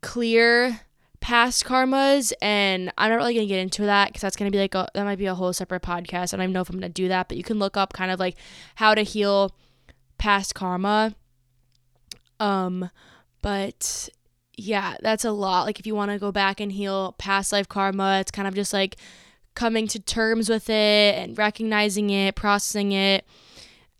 clear 0.00 0.80
past 1.20 1.64
karmas 1.64 2.32
and 2.40 2.92
i'm 2.96 3.10
not 3.10 3.16
really 3.16 3.34
gonna 3.34 3.46
get 3.46 3.58
into 3.58 3.82
that 3.82 4.08
because 4.08 4.22
that's 4.22 4.36
gonna 4.36 4.50
be 4.50 4.58
like 4.58 4.74
a, 4.74 4.88
that 4.94 5.04
might 5.04 5.18
be 5.18 5.26
a 5.26 5.34
whole 5.34 5.52
separate 5.52 5.82
podcast 5.82 6.32
And 6.32 6.40
i 6.40 6.44
don't 6.44 6.52
know 6.52 6.60
if 6.60 6.70
i'm 6.70 6.76
gonna 6.76 6.88
do 6.88 7.08
that 7.08 7.28
but 7.28 7.36
you 7.36 7.42
can 7.42 7.58
look 7.58 7.76
up 7.76 7.92
kind 7.92 8.10
of 8.10 8.20
like 8.20 8.36
how 8.76 8.94
to 8.94 9.02
heal 9.02 9.52
past 10.18 10.54
karma. 10.54 11.14
Um 12.40 12.90
but 13.40 14.08
yeah 14.56 14.96
that's 15.00 15.24
a 15.24 15.30
lot. 15.30 15.64
Like 15.64 15.78
if 15.78 15.86
you 15.86 15.94
want 15.94 16.10
to 16.10 16.18
go 16.18 16.32
back 16.32 16.60
and 16.60 16.72
heal 16.72 17.14
past 17.18 17.52
life 17.52 17.68
karma 17.68 18.18
it's 18.20 18.30
kind 18.30 18.48
of 18.48 18.54
just 18.54 18.72
like 18.72 18.96
coming 19.54 19.86
to 19.88 19.98
terms 19.98 20.48
with 20.48 20.68
it 20.68 21.14
and 21.16 21.38
recognizing 21.38 22.10
it 22.10 22.36
processing 22.36 22.92
it 22.92 23.26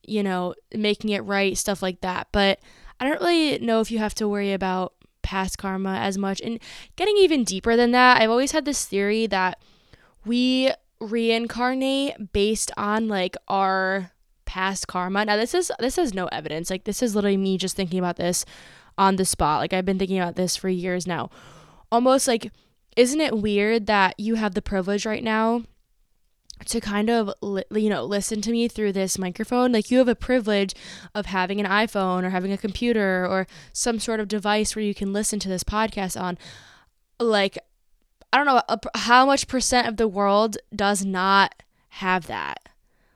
you 0.07 0.23
know 0.23 0.55
making 0.75 1.11
it 1.11 1.21
right 1.21 1.57
stuff 1.57 1.83
like 1.83 2.01
that. 2.01 2.29
But 2.33 2.61
I 3.01 3.09
don't 3.09 3.21
really 3.21 3.59
know 3.59 3.81
if 3.81 3.91
you 3.91 3.99
have 3.99 4.15
to 4.17 4.29
worry 4.29 4.53
about 4.53 4.93
past 5.29 5.59
karma 5.59 5.99
as 5.99 6.17
much. 6.17 6.41
And 6.41 6.59
getting 6.97 7.19
even 7.19 7.45
deeper 7.45 7.77
than 7.77 7.91
that, 7.91 8.19
I've 8.19 8.31
always 8.31 8.53
had 8.53 8.65
this 8.65 8.87
theory 8.87 9.27
that 9.27 9.61
we 10.25 10.73
reincarnate 11.01 12.33
based 12.33 12.71
on 12.79 13.09
like 13.09 13.37
our 13.47 14.13
past 14.47 14.89
karma. 14.89 15.27
Now 15.27 15.37
this 15.37 15.53
is 15.53 15.71
this 15.81 15.97
has 15.97 16.15
no 16.15 16.29
evidence. 16.29 16.71
Like 16.71 16.85
this 16.85 17.03
is 17.03 17.15
literally 17.15 17.37
me 17.37 17.59
just 17.59 17.77
thinking 17.77 17.99
about 17.99 18.17
this 18.17 18.47
on 18.97 19.17
the 19.17 19.27
spot. 19.27 19.61
Like 19.61 19.75
I've 19.75 19.85
been 19.85 19.99
thinking 19.99 20.19
about 20.19 20.37
this 20.37 20.57
for 20.57 20.71
years 20.71 21.07
now. 21.07 21.29
Almost 21.93 22.27
like 22.27 22.51
isn't 22.97 23.21
it 23.21 23.37
weird 23.37 23.87
that 23.87 24.19
you 24.19 24.37
have 24.37 24.55
the 24.55 24.63
privilege 24.63 25.05
right 25.05 25.23
now 25.23 25.63
to 26.67 26.81
kind 26.81 27.11
of 27.11 27.31
you 27.43 27.89
know 27.89 28.05
listen 28.05 28.41
to 28.41 28.51
me 28.51 28.69
through 28.69 28.93
this 28.93 29.19
microphone 29.19 29.73
like 29.73 29.91
you 29.91 29.99
have 29.99 30.09
a 30.09 30.15
privilege 30.15 30.75
of 31.15 31.27
having 31.27 31.61
an 31.61 31.67
iphone 31.67 32.25
or 32.25 32.31
having 32.31 32.53
a 32.53 32.59
computer 32.59 33.27
or 33.27 33.47
some 33.73 33.99
sort 33.99 34.21
of 34.21 34.29
device 34.29 34.75
where 34.75 34.85
you 34.85 34.95
can 34.95 35.13
listen 35.13 35.39
to 35.39 35.49
this 35.49 35.65
podcast 35.65 36.21
on. 36.21 36.39
Like 37.21 37.59
i 38.33 38.37
don't 38.37 38.47
know 38.47 38.63
how 38.95 39.25
much 39.25 39.49
percent 39.49 39.89
of 39.89 39.97
the 39.97 40.09
world 40.09 40.59
does 40.75 41.05
not 41.05 41.63
have 41.89 42.27
that? 42.27 42.69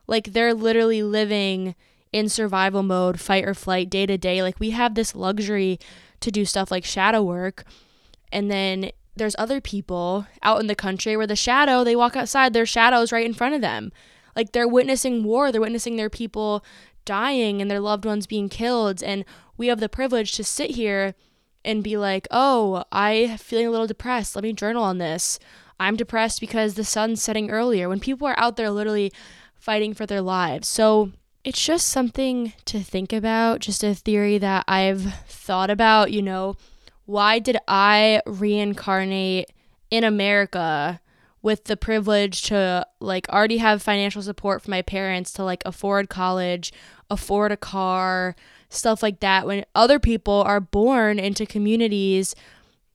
Like 0.06 0.32
they're 0.32 0.54
literally 0.54 1.02
living 1.02 1.74
in 2.12 2.28
survival 2.28 2.82
mode 2.82 3.20
fight 3.20 3.44
or 3.44 3.54
flight 3.54 3.88
day 3.88 4.06
to 4.06 4.18
day. 4.18 4.42
Like 4.42 4.58
we 4.58 4.70
have 4.70 4.94
this 4.94 5.14
luxury 5.14 5.78
to 6.20 6.30
do 6.30 6.44
stuff 6.44 6.70
like 6.70 6.84
shadow 6.84 7.22
work 7.22 7.64
and 8.30 8.50
then 8.50 8.90
there's 9.16 9.36
other 9.38 9.60
people 9.60 10.26
out 10.42 10.60
in 10.60 10.66
the 10.66 10.74
country 10.74 11.16
where 11.16 11.26
the 11.26 11.36
shadow, 11.36 11.84
they 11.84 11.96
walk 11.96 12.16
outside, 12.16 12.52
their 12.52 12.66
shadow's 12.66 13.12
right 13.12 13.26
in 13.26 13.34
front 13.34 13.54
of 13.54 13.60
them. 13.60 13.92
Like 14.34 14.52
they're 14.52 14.68
witnessing 14.68 15.24
war, 15.24 15.52
they're 15.52 15.60
witnessing 15.60 15.96
their 15.96 16.10
people 16.10 16.64
dying 17.04 17.60
and 17.60 17.70
their 17.70 17.80
loved 17.80 18.04
ones 18.04 18.26
being 18.26 18.48
killed. 18.48 19.02
And 19.02 19.24
we 19.56 19.66
have 19.66 19.80
the 19.80 19.88
privilege 19.88 20.32
to 20.32 20.44
sit 20.44 20.72
here 20.72 21.14
and 21.64 21.84
be 21.84 21.96
like, 21.96 22.26
oh, 22.30 22.84
I'm 22.90 23.36
feeling 23.36 23.66
a 23.66 23.70
little 23.70 23.86
depressed. 23.86 24.34
Let 24.34 24.44
me 24.44 24.52
journal 24.52 24.82
on 24.82 24.98
this. 24.98 25.38
I'm 25.78 25.96
depressed 25.96 26.40
because 26.40 26.74
the 26.74 26.84
sun's 26.84 27.22
setting 27.22 27.50
earlier 27.50 27.88
when 27.88 28.00
people 28.00 28.26
are 28.26 28.38
out 28.38 28.56
there 28.56 28.70
literally 28.70 29.12
fighting 29.56 29.94
for 29.94 30.06
their 30.06 30.22
lives. 30.22 30.68
So 30.68 31.12
it's 31.44 31.64
just 31.64 31.88
something 31.88 32.52
to 32.64 32.80
think 32.80 33.12
about, 33.12 33.60
just 33.60 33.84
a 33.84 33.94
theory 33.94 34.38
that 34.38 34.64
I've 34.66 35.14
thought 35.26 35.70
about, 35.70 36.12
you 36.12 36.22
know 36.22 36.56
why 37.06 37.38
did 37.38 37.56
I 37.68 38.22
reincarnate 38.26 39.50
in 39.90 40.04
America 40.04 41.00
with 41.42 41.64
the 41.64 41.76
privilege 41.76 42.42
to 42.42 42.86
like 43.00 43.28
already 43.28 43.58
have 43.58 43.82
financial 43.82 44.22
support 44.22 44.62
from 44.62 44.70
my 44.70 44.82
parents 44.82 45.32
to 45.32 45.44
like 45.44 45.62
afford 45.66 46.08
college, 46.08 46.72
afford 47.10 47.50
a 47.50 47.56
car, 47.56 48.36
stuff 48.68 49.02
like 49.02 49.20
that 49.20 49.46
when 49.46 49.64
other 49.74 49.98
people 49.98 50.42
are 50.46 50.60
born 50.60 51.18
into 51.18 51.44
communities 51.44 52.34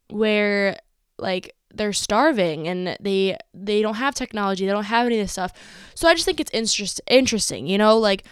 where 0.10 0.80
like 1.20 1.54
they're 1.74 1.94
starving 1.94 2.68
and 2.68 2.98
they 3.00 3.38
they 3.54 3.82
don't 3.82 3.96
have 3.96 4.16
technology 4.16 4.66
they 4.66 4.72
don't 4.72 4.86
have 4.86 5.06
any 5.06 5.20
of 5.20 5.24
this 5.24 5.34
stuff. 5.34 5.52
So 5.94 6.08
i 6.08 6.14
just 6.14 6.26
think 6.26 6.40
it's 6.40 6.52
interest, 6.52 7.02
interesting 7.08 7.68
you 7.68 7.78
know? 7.78 7.98
Like 7.98 8.24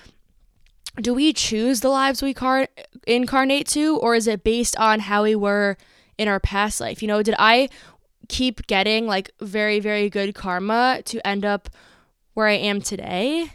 do 1.02 1.14
we 1.14 1.34
choose 1.34 1.82
the 1.82 1.90
lives 1.90 2.22
we 2.22 2.34
car- 2.34 2.68
incarnate 3.06 3.68
to 3.68 3.98
or 3.98 4.16
is 4.16 4.28
it 4.28 4.44
based 4.44 4.78
on 4.78 5.00
how 5.02 5.24
we 5.24 5.36
were 5.36 5.78
in 6.18 6.28
our 6.28 6.40
past 6.40 6.80
life 6.80 7.02
you 7.02 7.08
know 7.08 7.22
did 7.22 7.36
i 7.38 7.70
keep 8.28 8.66
getting 8.68 9.06
like 9.06 9.30
very 9.42 9.80
very 9.80 10.10
good 10.10 10.34
karma 10.34 11.02
to 11.06 11.26
end 11.28 11.46
up 11.46 11.70
where 12.34 12.48
i 12.48 12.54
am 12.54 12.82
today 12.82 13.50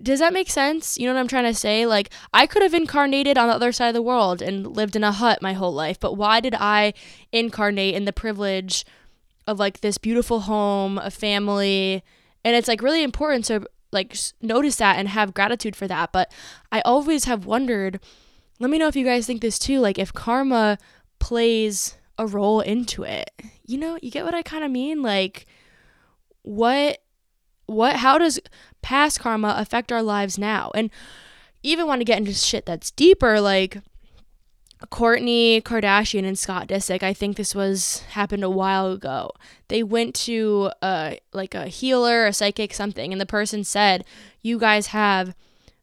does 0.00 0.20
that 0.20 0.32
make 0.32 0.48
sense? 0.48 0.98
You 0.98 1.06
know 1.06 1.14
what 1.14 1.20
I'm 1.20 1.28
trying 1.28 1.52
to 1.52 1.54
say? 1.54 1.84
Like, 1.86 2.10
I 2.32 2.46
could 2.46 2.62
have 2.62 2.74
incarnated 2.74 3.36
on 3.36 3.48
the 3.48 3.54
other 3.54 3.72
side 3.72 3.88
of 3.88 3.94
the 3.94 4.02
world 4.02 4.40
and 4.40 4.66
lived 4.66 4.96
in 4.96 5.04
a 5.04 5.12
hut 5.12 5.42
my 5.42 5.52
whole 5.52 5.72
life, 5.72 5.98
but 5.98 6.16
why 6.16 6.40
did 6.40 6.54
I 6.54 6.94
incarnate 7.32 7.94
in 7.94 8.04
the 8.04 8.12
privilege 8.12 8.84
of 9.46 9.58
like 9.58 9.80
this 9.80 9.98
beautiful 9.98 10.40
home, 10.40 10.98
a 10.98 11.10
family? 11.10 12.04
And 12.44 12.54
it's 12.54 12.68
like 12.68 12.82
really 12.82 13.02
important 13.02 13.46
to 13.46 13.66
like 13.92 14.16
notice 14.40 14.76
that 14.76 14.96
and 14.98 15.08
have 15.08 15.34
gratitude 15.34 15.76
for 15.76 15.88
that. 15.88 16.12
But 16.12 16.32
I 16.70 16.80
always 16.82 17.24
have 17.24 17.46
wondered, 17.46 18.00
let 18.58 18.70
me 18.70 18.78
know 18.78 18.88
if 18.88 18.96
you 18.96 19.04
guys 19.04 19.26
think 19.26 19.40
this 19.40 19.58
too, 19.58 19.80
like 19.80 19.98
if 19.98 20.12
karma 20.12 20.78
plays 21.18 21.96
a 22.18 22.26
role 22.26 22.60
into 22.60 23.02
it. 23.02 23.30
You 23.66 23.78
know, 23.78 23.98
you 24.02 24.10
get 24.10 24.24
what 24.24 24.34
I 24.34 24.42
kind 24.42 24.64
of 24.64 24.70
mean? 24.70 25.02
Like, 25.02 25.46
what 26.42 26.98
what 27.66 27.96
how 27.96 28.18
does 28.18 28.40
past 28.82 29.20
karma 29.20 29.54
affect 29.56 29.92
our 29.92 30.02
lives 30.02 30.36
now 30.36 30.72
and 30.74 30.90
even 31.62 31.86
want 31.86 32.00
to 32.00 32.04
get 32.04 32.18
into 32.18 32.32
shit 32.32 32.66
that's 32.66 32.90
deeper 32.90 33.40
like 33.40 33.78
Kourtney 34.86 35.62
Kardashian 35.62 36.24
and 36.24 36.38
Scott 36.38 36.68
Disick, 36.68 37.02
I 37.02 37.12
think 37.12 37.36
this 37.36 37.54
was 37.54 38.00
happened 38.10 38.44
a 38.44 38.50
while 38.50 38.92
ago. 38.92 39.30
They 39.68 39.82
went 39.82 40.14
to 40.16 40.70
a 40.82 41.18
like 41.32 41.54
a 41.54 41.66
healer, 41.66 42.26
a 42.26 42.32
psychic, 42.32 42.72
something, 42.72 43.12
and 43.12 43.20
the 43.20 43.26
person 43.26 43.62
said, 43.62 44.04
"You 44.42 44.58
guys 44.58 44.88
have 44.88 45.34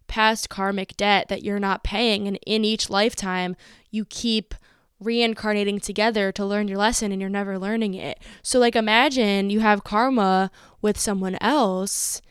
past 0.07 0.49
karmic 0.49 0.97
debt 0.97 1.27
that 1.27 1.43
you're 1.43 1.59
not 1.59 1.83
paying, 1.83 2.27
and 2.27 2.39
in 2.45 2.65
each 2.65 2.89
lifetime, 2.89 3.55
you 3.91 4.03
keep 4.05 4.55
reincarnating 4.99 5.79
together 5.79 6.31
to 6.31 6.45
learn 6.45 6.67
your 6.67 6.77
lesson 6.77 7.11
and 7.11 7.21
you're 7.21 7.29
never 7.29 7.59
learning 7.59 7.93
it. 7.93 8.19
So 8.41 8.59
like 8.59 8.75
imagine 8.75 9.49
you 9.49 9.59
have 9.59 9.83
karma 9.83 10.49
with 10.81 10.99
someone 10.99 11.37
else 11.39 12.21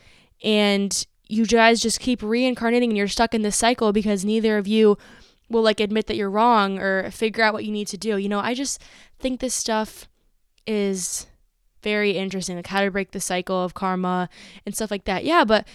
and 0.42 1.06
you 1.28 1.46
guys 1.46 1.80
just 1.80 2.00
keep 2.00 2.23
reincarnating 2.23 2.90
and 2.90 2.96
you're 2.96 3.08
stuck 3.08 3.35
in 3.35 3.42
this 3.42 3.56
cycle 3.56 3.92
because 3.92 4.25
neither 4.25 4.58
of 4.58 4.66
you 4.66 4.99
will 5.48 5.62
like 5.62 5.80
admit 5.80 6.06
that 6.06 6.16
you're 6.16 6.30
wrong 6.30 6.78
or 6.78 7.10
figure 7.10 7.42
out 7.42 7.54
what 7.54 7.64
you 7.64 7.72
need 7.72 7.88
to 7.88 7.96
do. 7.96 8.16
You 8.16 8.28
know, 8.28 8.40
I 8.40 8.54
just 8.54 8.82
think 9.18 9.40
this 9.40 9.54
stuff 9.54 10.08
is 10.66 11.26
very 11.82 12.12
interesting 12.12 12.56
like 12.56 12.66
how 12.66 12.84
to 12.84 12.90
break 12.90 13.12
the 13.12 13.20
cycle 13.20 13.62
of 13.62 13.74
karma 13.74 14.28
and 14.64 14.74
stuff 14.74 14.90
like 14.90 15.04
that. 15.04 15.24
Yeah, 15.24 15.44
but 15.44 15.66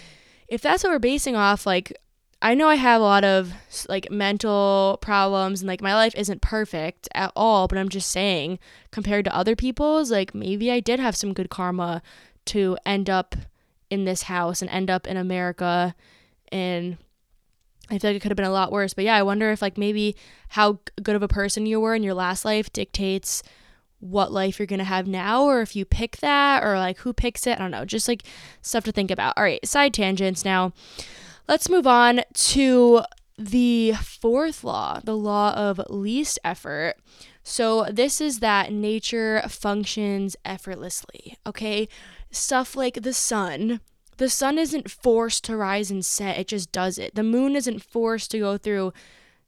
if 0.48 0.62
that's 0.62 0.84
what 0.84 0.92
we're 0.92 1.00
basing 1.00 1.36
off 1.36 1.66
like 1.66 1.94
I 2.42 2.56
know 2.56 2.68
I 2.68 2.76
have 2.76 3.00
a 3.00 3.04
lot 3.04 3.24
of 3.24 3.54
like 3.88 4.10
mental 4.10 4.98
problems 5.02 5.62
and 5.62 5.68
like 5.68 5.82
my 5.82 5.94
life 5.94 6.16
isn't 6.18 6.42
perfect 6.42 7.08
at 7.14 7.32
all, 7.36 7.68
but 7.68 7.78
I'm 7.78 7.90
just 7.90 8.10
saying 8.10 8.58
compared 8.90 9.26
to 9.26 9.36
other 9.36 9.56
people's, 9.56 10.10
like 10.10 10.34
maybe 10.34 10.72
I 10.72 10.80
did 10.80 11.00
have 11.00 11.16
some 11.16 11.34
good 11.34 11.52
karma 11.52 12.02
to 12.46 12.78
end 12.84 13.12
up 13.12 13.36
in 13.92 14.06
this 14.06 14.24
house 14.24 14.62
and 14.62 14.72
end 14.72 14.90
up 14.90 15.06
in 15.06 15.18
America 15.18 15.94
and 16.52 16.98
I 17.92 18.00
feel 18.00 18.10
like 18.10 18.18
it 18.18 18.22
could 18.22 18.32
have 18.32 18.38
been 18.38 18.46
a 18.46 18.52
lot 18.52 18.72
worse. 18.72 18.94
But 18.94 19.04
yeah, 19.04 19.16
I 19.16 19.24
wonder 19.24 19.52
if 19.52 19.62
like 19.62 19.78
maybe 19.78 20.16
how 20.50 20.80
good 21.04 21.16
of 21.16 21.22
a 21.22 21.28
person 21.28 21.66
you 21.66 21.80
were 21.80 21.94
in 21.94 22.04
your 22.04 22.14
last 22.14 22.46
life 22.46 22.72
dictates 22.72 23.44
what 24.00 24.32
life 24.32 24.58
you're 24.58 24.66
going 24.66 24.80
to 24.80 24.86
have 24.86 25.08
now 25.08 25.44
or 25.44 25.62
if 25.62 25.76
you 25.76 25.86
pick 25.86 26.18
that 26.18 26.64
or 26.64 26.78
like 26.80 26.98
who 27.00 27.14
picks 27.14 27.46
it. 27.46 27.58
I 27.58 27.62
don't 27.62 27.70
know. 27.70 27.86
Just 27.86 28.08
like 28.08 28.24
stuff 28.62 28.86
to 28.86 28.92
think 28.92 29.12
about. 29.12 29.34
All 29.38 29.44
right, 29.44 29.66
side 29.68 29.94
tangents 29.94 30.44
now. 30.44 30.74
Let's 31.48 31.70
move 31.70 31.86
on 31.86 32.22
to 32.34 33.02
the 33.38 33.94
fourth 34.02 34.64
law, 34.64 35.02
the 35.04 35.18
law 35.18 35.54
of 35.54 35.82
least 35.90 36.40
effort. 36.44 36.96
So, 37.44 37.88
this 37.92 38.22
is 38.22 38.40
that 38.40 38.72
nature 38.72 39.42
functions 39.48 40.36
effortlessly, 40.46 41.38
okay? 41.46 41.90
Stuff 42.30 42.76
like 42.76 43.02
the 43.02 43.14
sun. 43.14 43.82
The 44.22 44.30
sun 44.30 44.60
isn't 44.60 44.92
forced 44.92 45.44
to 45.46 45.58
rise 45.58 45.90
and 45.90 46.06
set, 46.06 46.38
it 46.38 46.50
just 46.50 46.72
does 46.72 47.00
it. 47.00 47.16
The 47.16 47.24
moon 47.24 47.56
isn't 47.56 47.82
forced 47.82 48.30
to 48.30 48.38
go 48.38 48.56
through 48.56 48.94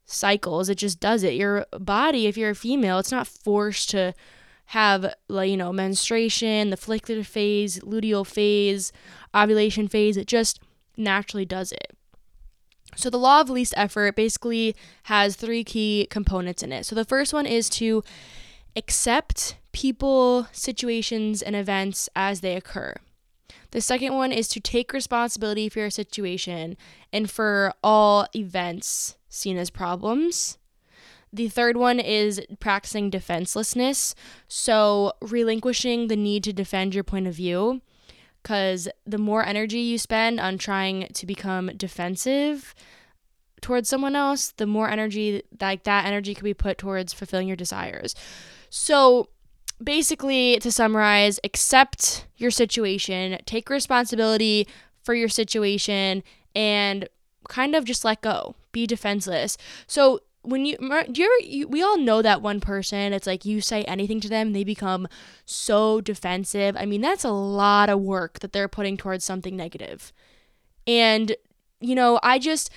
cycles, 0.07 0.67
it 0.67 0.79
just 0.79 0.99
does 0.99 1.21
it. 1.21 1.36
Your 1.36 1.67
body, 1.79 2.25
if 2.25 2.38
you're 2.38 2.49
a 2.49 2.55
female, 2.55 2.97
it's 2.97 3.12
not 3.12 3.27
forced 3.27 3.91
to 3.91 4.15
have, 4.65 5.13
like, 5.27 5.51
you 5.51 5.57
know, 5.57 5.71
menstruation, 5.71 6.71
the 6.71 6.77
follicular 6.77 7.23
phase, 7.23 7.81
luteal 7.81 8.25
phase, 8.25 8.91
ovulation 9.36 9.88
phase. 9.88 10.17
It 10.17 10.25
just 10.25 10.59
naturally 10.97 11.45
does 11.45 11.71
it. 11.71 11.95
So, 12.95 13.12
the 13.12 13.19
law 13.19 13.41
of 13.41 13.51
least 13.51 13.75
effort 13.77 14.15
basically 14.15 14.75
has 15.03 15.36
three 15.36 15.63
key 15.63 16.07
components 16.09 16.63
in 16.63 16.71
it. 16.71 16.88
So, 16.88 16.95
the 16.95 17.05
first 17.05 17.31
one 17.31 17.45
is 17.45 17.69
to 17.77 18.03
accept 18.75 19.55
people, 19.71 20.47
situations, 20.51 21.43
and 21.43 21.55
events 21.55 22.09
as 22.15 22.41
they 22.41 22.55
occur. 22.55 22.95
The 23.73 23.81
second 23.81 24.13
one 24.13 24.31
is 24.31 24.47
to 24.49 24.59
take 24.59 24.93
responsibility 24.93 25.67
for 25.67 25.79
your 25.79 25.89
situation 25.89 26.77
and 27.12 27.29
for 27.29 27.73
all 27.83 28.27
events 28.36 29.17
seen 29.29 29.57
as 29.57 29.71
problems. 29.71 30.59
The 31.33 31.49
third 31.49 31.75
one 31.75 31.99
is 31.99 32.39
practicing 32.59 33.09
defenselessness, 33.09 34.13
so 34.47 35.13
relinquishing 35.23 36.07
the 36.07 36.15
need 36.15 36.43
to 36.43 36.53
defend 36.53 36.93
your 36.93 37.03
point 37.03 37.25
of 37.25 37.33
view 37.33 37.81
because 38.43 38.88
the 39.07 39.17
more 39.17 39.43
energy 39.43 39.79
you 39.79 39.97
spend 39.97 40.39
on 40.39 40.59
trying 40.59 41.07
to 41.07 41.25
become 41.25 41.71
defensive 41.75 42.75
towards 43.59 43.89
someone 43.89 44.15
else, 44.15 44.51
the 44.51 44.67
more 44.67 44.88
energy 44.88 45.41
like 45.59 45.83
that 45.86 46.05
energy 46.05 46.36
could 46.36 46.43
be 46.43 46.53
put 46.53 46.77
towards 46.77 47.12
fulfilling 47.12 47.47
your 47.47 47.57
desires. 47.57 48.13
So 48.69 49.29
basically 49.81 50.57
to 50.59 50.71
summarize, 50.71 51.39
accept 51.43 52.27
your 52.38 52.51
situation, 52.51 53.38
take 53.45 53.69
responsibility 53.69 54.67
for 55.03 55.13
your 55.13 55.29
situation 55.29 56.23
and 56.55 57.07
kind 57.47 57.75
of 57.75 57.86
just 57.86 58.05
let 58.05 58.21
go. 58.21 58.55
Be 58.71 58.88
defenseless. 58.88 59.57
So 59.88 60.21
when 60.41 60.65
you 60.65 60.77
do 60.77 61.21
you 61.21 61.25
ever 61.25 61.45
you, 61.45 61.67
we 61.67 61.81
all 61.81 61.97
know 61.97 62.21
that 62.21 62.41
one 62.41 62.59
person 62.59 63.13
it's 63.13 63.25
like 63.25 63.45
you 63.45 63.62
say 63.62 63.83
anything 63.83 64.19
to 64.19 64.27
them 64.27 64.51
they 64.51 64.65
become 64.65 65.07
so 65.45 66.01
defensive 66.01 66.75
i 66.77 66.86
mean 66.86 66.99
that's 66.99 67.23
a 67.23 67.31
lot 67.31 67.89
of 67.89 68.01
work 68.01 68.39
that 68.39 68.51
they're 68.51 68.67
putting 68.67 68.97
towards 68.97 69.23
something 69.23 69.55
negative. 69.55 70.12
negative 70.12 70.13
and 70.86 71.36
you 71.79 71.95
know 71.95 72.19
i 72.23 72.38
just 72.38 72.69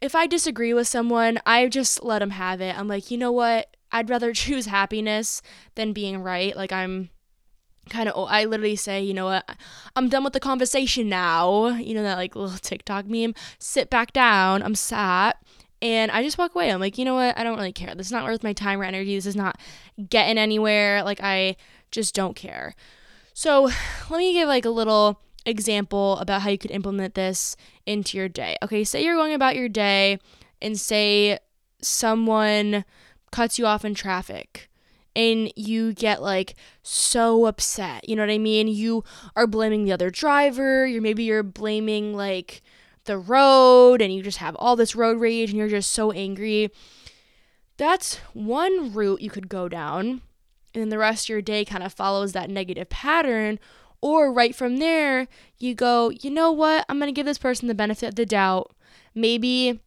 if 0.00 0.14
i 0.14 0.26
disagree 0.26 0.72
with 0.72 0.88
someone 0.88 1.38
i 1.46 1.66
just 1.68 2.02
let 2.02 2.20
them 2.20 2.30
have 2.30 2.60
it 2.60 2.76
i'm 2.78 2.88
like 2.88 3.10
you 3.10 3.18
know 3.18 3.32
what 3.32 3.69
i'd 3.92 4.10
rather 4.10 4.32
choose 4.34 4.66
happiness 4.66 5.42
than 5.74 5.92
being 5.92 6.22
right 6.22 6.56
like 6.56 6.72
i'm 6.72 7.10
kind 7.88 8.08
of 8.08 8.28
I 8.30 8.44
literally 8.44 8.76
say, 8.76 9.02
you 9.02 9.12
know 9.12 9.24
what, 9.24 9.50
I'm 9.96 10.08
done 10.08 10.22
with 10.22 10.32
the 10.32 10.38
conversation 10.38 11.08
now. 11.08 11.68
You 11.68 11.94
know 11.94 12.02
that 12.04 12.18
like 12.18 12.36
little 12.36 12.56
TikTok 12.62 13.06
meme, 13.06 13.34
sit 13.58 13.90
back 13.90 14.12
down, 14.12 14.62
I'm 14.62 14.74
sat 14.76 15.36
and 15.82 16.10
I 16.10 16.22
just 16.22 16.38
walk 16.38 16.54
away. 16.54 16.70
I'm 16.70 16.80
like, 16.80 16.98
you 16.98 17.04
know 17.04 17.14
what? 17.14 17.38
I 17.38 17.42
don't 17.42 17.56
really 17.56 17.72
care. 17.72 17.94
This 17.94 18.06
is 18.06 18.12
not 18.12 18.24
worth 18.24 18.42
my 18.42 18.52
time 18.52 18.80
or 18.80 18.84
energy. 18.84 19.14
This 19.14 19.26
is 19.26 19.36
not 19.36 19.58
getting 20.08 20.38
anywhere. 20.38 21.02
Like, 21.02 21.20
I 21.22 21.56
just 21.90 22.14
don't 22.14 22.36
care. 22.36 22.74
So, 23.32 23.70
let 24.10 24.18
me 24.18 24.32
give 24.32 24.48
like 24.48 24.64
a 24.64 24.70
little 24.70 25.20
example 25.46 26.18
about 26.18 26.42
how 26.42 26.50
you 26.50 26.58
could 26.58 26.70
implement 26.70 27.14
this 27.14 27.56
into 27.86 28.18
your 28.18 28.28
day. 28.28 28.56
Okay, 28.62 28.84
say 28.84 29.02
you're 29.02 29.16
going 29.16 29.32
about 29.32 29.56
your 29.56 29.68
day 29.68 30.18
and 30.60 30.78
say 30.78 31.38
someone 31.80 32.84
cuts 33.30 33.58
you 33.58 33.66
off 33.66 33.84
in 33.84 33.94
traffic 33.94 34.70
and 35.16 35.52
you 35.56 35.92
get 35.92 36.22
like 36.22 36.54
so 36.82 37.46
upset. 37.46 38.08
You 38.08 38.16
know 38.16 38.22
what 38.22 38.30
I 38.30 38.38
mean? 38.38 38.68
You 38.68 39.04
are 39.36 39.46
blaming 39.46 39.84
the 39.84 39.92
other 39.92 40.10
driver. 40.10 40.86
You're 40.86 41.02
maybe 41.02 41.24
you're 41.24 41.42
blaming 41.42 42.14
like 42.14 42.62
the 43.04 43.18
road 43.18 44.00
and 44.00 44.14
you 44.14 44.22
just 44.22 44.38
have 44.38 44.54
all 44.56 44.76
this 44.76 44.94
road 44.94 45.20
rage 45.20 45.50
and 45.50 45.58
you're 45.58 45.68
just 45.68 45.92
so 45.92 46.12
angry. 46.12 46.70
That's 47.76 48.16
one 48.34 48.92
route 48.92 49.22
you 49.22 49.30
could 49.30 49.48
go 49.48 49.68
down. 49.68 50.22
And 50.72 50.82
then 50.82 50.88
the 50.90 50.98
rest 50.98 51.24
of 51.24 51.30
your 51.30 51.42
day 51.42 51.64
kind 51.64 51.82
of 51.82 51.92
follows 51.92 52.32
that 52.32 52.50
negative 52.50 52.88
pattern. 52.88 53.58
Or 54.02 54.32
right 54.32 54.54
from 54.54 54.78
there, 54.78 55.28
you 55.58 55.74
go, 55.74 56.10
you 56.10 56.30
know 56.30 56.52
what? 56.52 56.86
I'm 56.88 56.98
going 56.98 57.12
to 57.12 57.18
give 57.18 57.26
this 57.26 57.38
person 57.38 57.68
the 57.68 57.74
benefit 57.74 58.10
of 58.10 58.14
the 58.14 58.24
doubt. 58.24 58.74
Maybe 59.14 59.80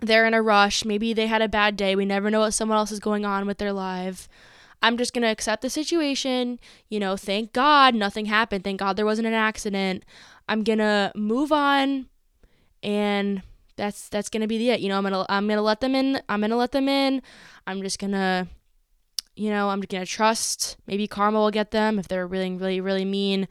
they're 0.00 0.26
in 0.26 0.34
a 0.34 0.42
rush. 0.42 0.84
Maybe 0.84 1.12
they 1.12 1.26
had 1.26 1.42
a 1.42 1.48
bad 1.48 1.76
day. 1.76 1.96
We 1.96 2.04
never 2.04 2.30
know 2.30 2.40
what 2.40 2.52
someone 2.52 2.78
else 2.78 2.92
is 2.92 3.00
going 3.00 3.24
on 3.24 3.46
with 3.46 3.58
their 3.58 3.72
life. 3.72 4.28
I'm 4.82 4.98
just 4.98 5.14
going 5.14 5.22
to 5.22 5.28
accept 5.28 5.62
the 5.62 5.70
situation. 5.70 6.58
You 6.88 7.00
know, 7.00 7.16
thank 7.16 7.52
God 7.52 7.94
nothing 7.94 8.26
happened. 8.26 8.64
Thank 8.64 8.80
God 8.80 8.96
there 8.96 9.06
wasn't 9.06 9.28
an 9.28 9.34
accident. 9.34 10.04
I'm 10.48 10.62
going 10.62 10.78
to 10.78 11.12
move 11.14 11.52
on 11.52 12.06
and 12.82 13.42
that's 13.76 14.08
that's 14.08 14.28
gonna 14.28 14.46
be 14.46 14.58
the 14.58 14.70
it. 14.70 14.80
You 14.80 14.88
know, 14.88 14.98
I'm 14.98 15.02
gonna 15.02 15.26
I'm 15.28 15.48
gonna 15.48 15.62
let 15.62 15.80
them 15.80 15.96
in. 15.96 16.20
I'm 16.28 16.40
gonna 16.40 16.56
let 16.56 16.70
them 16.70 16.88
in. 16.88 17.22
I'm 17.66 17.82
just 17.82 17.98
gonna 17.98 18.46
you 19.36 19.50
know, 19.50 19.68
I'm 19.68 19.80
going 19.80 20.04
to 20.04 20.10
trust. 20.10 20.76
Maybe 20.86 21.08
karma 21.08 21.40
will 21.40 21.50
get 21.50 21.72
them 21.72 21.98
if 21.98 22.06
they're 22.08 22.26
really, 22.26 22.54
really, 22.54 22.80
really 22.80 23.04
mean 23.04 23.48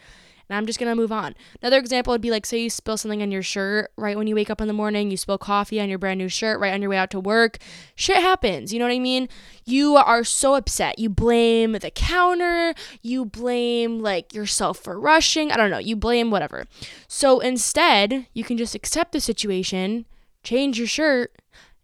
and 0.49 0.57
I'm 0.57 0.65
just 0.65 0.79
gonna 0.79 0.95
move 0.95 1.11
on. 1.11 1.35
Another 1.61 1.77
example 1.77 2.11
would 2.11 2.21
be 2.21 2.31
like, 2.31 2.45
say 2.45 2.59
you 2.59 2.69
spill 2.69 2.97
something 2.97 3.21
on 3.21 3.31
your 3.31 3.43
shirt 3.43 3.91
right 3.97 4.17
when 4.17 4.27
you 4.27 4.35
wake 4.35 4.49
up 4.49 4.61
in 4.61 4.67
the 4.67 4.73
morning, 4.73 5.11
you 5.11 5.17
spill 5.17 5.37
coffee 5.37 5.79
on 5.79 5.89
your 5.89 5.97
brand 5.97 6.17
new 6.17 6.29
shirt 6.29 6.59
right 6.59 6.73
on 6.73 6.81
your 6.81 6.89
way 6.89 6.97
out 6.97 7.09
to 7.11 7.19
work. 7.19 7.57
Shit 7.95 8.17
happens, 8.17 8.73
you 8.73 8.79
know 8.79 8.85
what 8.85 8.93
I 8.93 8.99
mean? 8.99 9.29
You 9.65 9.95
are 9.95 10.23
so 10.23 10.55
upset. 10.55 10.99
You 10.99 11.09
blame 11.09 11.73
the 11.73 11.91
counter, 11.91 12.73
you 13.01 13.25
blame 13.25 13.99
like 13.99 14.33
yourself 14.33 14.77
for 14.79 14.99
rushing. 14.99 15.51
I 15.51 15.57
don't 15.57 15.71
know, 15.71 15.77
you 15.77 15.95
blame 15.95 16.31
whatever. 16.31 16.65
So 17.07 17.39
instead, 17.39 18.27
you 18.33 18.43
can 18.43 18.57
just 18.57 18.75
accept 18.75 19.11
the 19.11 19.19
situation, 19.19 20.05
change 20.43 20.77
your 20.77 20.87
shirt, 20.87 21.33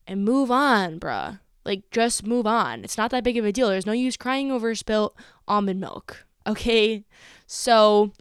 and 0.07 0.25
move 0.25 0.49
on, 0.49 0.99
bruh. 0.99 1.39
Like, 1.65 1.89
just 1.91 2.25
move 2.25 2.47
on. 2.47 2.83
It's 2.83 2.97
not 2.97 3.11
that 3.11 3.23
big 3.23 3.37
of 3.37 3.45
a 3.45 3.51
deal. 3.51 3.69
There's 3.69 3.85
no 3.85 3.91
use 3.91 4.17
crying 4.17 4.51
over 4.51 4.73
spilt 4.73 5.15
almond 5.47 5.79
milk. 5.79 6.25
Okay? 6.47 7.05
So, 7.45 8.11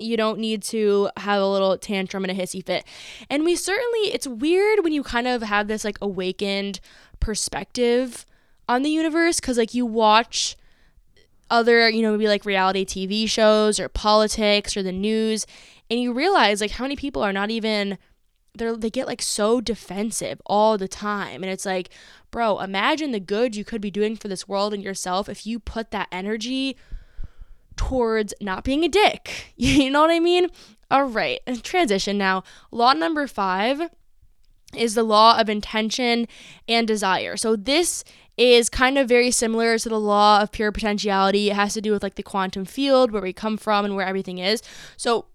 you 0.00 0.16
don't 0.16 0.38
need 0.38 0.62
to 0.64 1.10
have 1.16 1.40
a 1.40 1.46
little 1.46 1.76
tantrum 1.78 2.24
and 2.24 2.30
a 2.30 2.40
hissy 2.40 2.64
fit. 2.64 2.84
And 3.28 3.44
we 3.44 3.56
certainly, 3.56 4.12
it's 4.12 4.26
weird 4.26 4.82
when 4.82 4.92
you 4.92 5.02
kind 5.02 5.26
of 5.26 5.42
have 5.42 5.68
this 5.68 5.84
like 5.84 5.98
awakened 6.00 6.80
perspective 7.18 8.24
on 8.68 8.82
the 8.82 8.90
universe 8.90 9.40
because 9.40 9.58
like 9.58 9.74
you 9.74 9.84
watch 9.84 10.56
other, 11.50 11.88
you 11.90 12.02
know, 12.02 12.12
maybe 12.12 12.28
like 12.28 12.44
reality 12.44 12.84
TV 12.84 13.28
shows 13.28 13.80
or 13.80 13.88
politics 13.88 14.76
or 14.76 14.82
the 14.82 14.92
news 14.92 15.46
and 15.90 16.00
you 16.00 16.12
realize 16.12 16.60
like 16.60 16.70
how 16.72 16.84
many 16.84 16.96
people 16.96 17.22
are 17.22 17.32
not 17.32 17.50
even 17.50 17.98
they're 18.54 18.76
they 18.76 18.90
get 18.90 19.06
like 19.06 19.22
so 19.22 19.60
defensive 19.60 20.40
all 20.46 20.78
the 20.78 20.88
time 20.88 21.42
and 21.42 21.52
it's 21.52 21.66
like 21.66 21.90
bro 22.30 22.58
imagine 22.60 23.10
the 23.10 23.20
good 23.20 23.54
you 23.54 23.64
could 23.64 23.80
be 23.80 23.90
doing 23.90 24.16
for 24.16 24.28
this 24.28 24.48
world 24.48 24.72
and 24.72 24.82
yourself 24.82 25.28
if 25.28 25.46
you 25.46 25.58
put 25.58 25.90
that 25.90 26.08
energy 26.10 26.76
towards 27.80 28.34
not 28.42 28.62
being 28.62 28.84
a 28.84 28.88
dick. 28.88 29.46
You 29.56 29.88
know 29.88 30.02
what 30.02 30.10
I 30.10 30.20
mean? 30.20 30.48
All 30.90 31.04
right, 31.04 31.40
transition 31.62 32.18
now. 32.18 32.42
Law 32.70 32.92
number 32.92 33.26
five 33.26 33.88
is 34.76 34.94
the 34.94 35.02
law 35.02 35.38
of 35.40 35.48
intention 35.48 36.28
and 36.68 36.86
desire. 36.86 37.36
So 37.36 37.56
this 37.56 38.04
is 38.36 38.68
kind 38.68 38.98
of 38.98 39.08
very 39.08 39.30
similar 39.30 39.78
to 39.78 39.88
the 39.88 39.98
law 39.98 40.42
of 40.42 40.52
pure 40.52 40.72
potentiality. 40.72 41.50
It 41.50 41.56
has 41.56 41.72
to 41.74 41.80
do 41.80 41.92
with 41.92 42.02
like 42.02 42.16
the 42.16 42.22
quantum 42.22 42.66
field, 42.66 43.12
where 43.12 43.22
we 43.22 43.32
come 43.32 43.56
from 43.56 43.84
and 43.84 43.96
where 43.96 44.06
everything 44.06 44.38
is. 44.38 44.62
So 44.96 45.26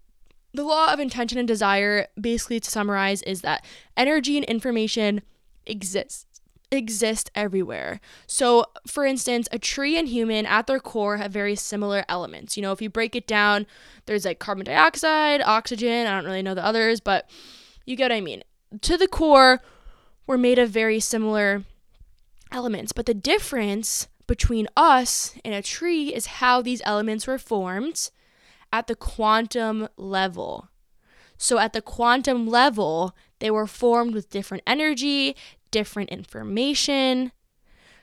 the 0.54 0.64
law 0.64 0.92
of 0.92 1.00
intention 1.00 1.38
and 1.38 1.48
desire, 1.48 2.06
basically 2.20 2.60
to 2.60 2.70
summarize, 2.70 3.22
is 3.22 3.40
that 3.40 3.64
energy 3.96 4.36
and 4.36 4.44
information 4.46 5.22
exists 5.66 6.25
exist 6.76 7.30
everywhere. 7.34 8.00
So, 8.26 8.66
for 8.86 9.04
instance, 9.04 9.48
a 9.50 9.58
tree 9.58 9.98
and 9.98 10.08
human 10.08 10.46
at 10.46 10.66
their 10.66 10.78
core 10.78 11.16
have 11.16 11.32
very 11.32 11.56
similar 11.56 12.04
elements. 12.08 12.56
You 12.56 12.62
know, 12.62 12.72
if 12.72 12.80
you 12.80 12.88
break 12.88 13.16
it 13.16 13.26
down, 13.26 13.66
there's 14.06 14.24
like 14.24 14.38
carbon 14.38 14.66
dioxide, 14.66 15.40
oxygen, 15.42 16.06
I 16.06 16.14
don't 16.14 16.26
really 16.26 16.42
know 16.42 16.54
the 16.54 16.64
others, 16.64 17.00
but 17.00 17.28
you 17.84 17.96
get 17.96 18.10
what 18.10 18.16
I 18.16 18.20
mean. 18.20 18.42
To 18.82 18.96
the 18.96 19.08
core, 19.08 19.60
we're 20.26 20.36
made 20.36 20.58
of 20.58 20.70
very 20.70 21.00
similar 21.00 21.64
elements, 22.52 22.92
but 22.92 23.06
the 23.06 23.14
difference 23.14 24.08
between 24.26 24.68
us 24.76 25.34
and 25.44 25.54
a 25.54 25.62
tree 25.62 26.14
is 26.14 26.26
how 26.26 26.60
these 26.60 26.82
elements 26.84 27.26
were 27.26 27.38
formed 27.38 28.10
at 28.72 28.86
the 28.86 28.96
quantum 28.96 29.88
level. 29.96 30.68
So, 31.38 31.58
at 31.58 31.74
the 31.74 31.82
quantum 31.82 32.46
level, 32.48 33.14
they 33.40 33.50
were 33.50 33.66
formed 33.66 34.14
with 34.14 34.30
different 34.30 34.62
energy, 34.66 35.36
different 35.70 36.10
information. 36.10 37.32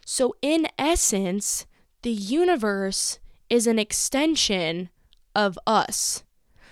So, 0.06 0.36
in 0.42 0.68
essence, 0.78 1.66
the 2.02 2.12
universe 2.12 3.20
is 3.50 3.68
an 3.68 3.80
extension 3.80 4.90
of 5.36 5.58
us. 5.66 6.24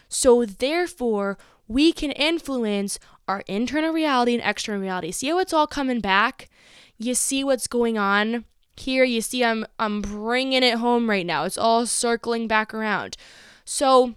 So, 0.10 0.46
therefore, 0.46 1.38
we 1.68 1.94
can 1.94 2.12
influence 2.12 3.00
our 3.28 3.44
internal 3.48 3.94
reality 3.94 4.34
and 4.34 4.44
external 4.44 4.82
reality. 4.82 5.12
See 5.12 5.30
how 5.30 5.40
it's 5.40 5.54
all 5.54 5.68
coming 5.68 6.02
back? 6.02 6.50
You 6.98 7.16
see 7.16 7.44
what's 7.44 7.68
going 7.68 7.98
on 7.98 8.46
here. 8.76 9.04
You 9.04 9.22
see, 9.22 9.44
I'm 9.44 9.66
I'm 9.80 10.02
bringing 10.02 10.64
it 10.64 10.78
home 10.78 11.10
right 11.10 11.26
now. 11.26 11.46
It's 11.46 11.58
all 11.58 11.86
circling 11.86 12.48
back 12.48 12.74
around. 12.74 13.16
So, 13.64 14.16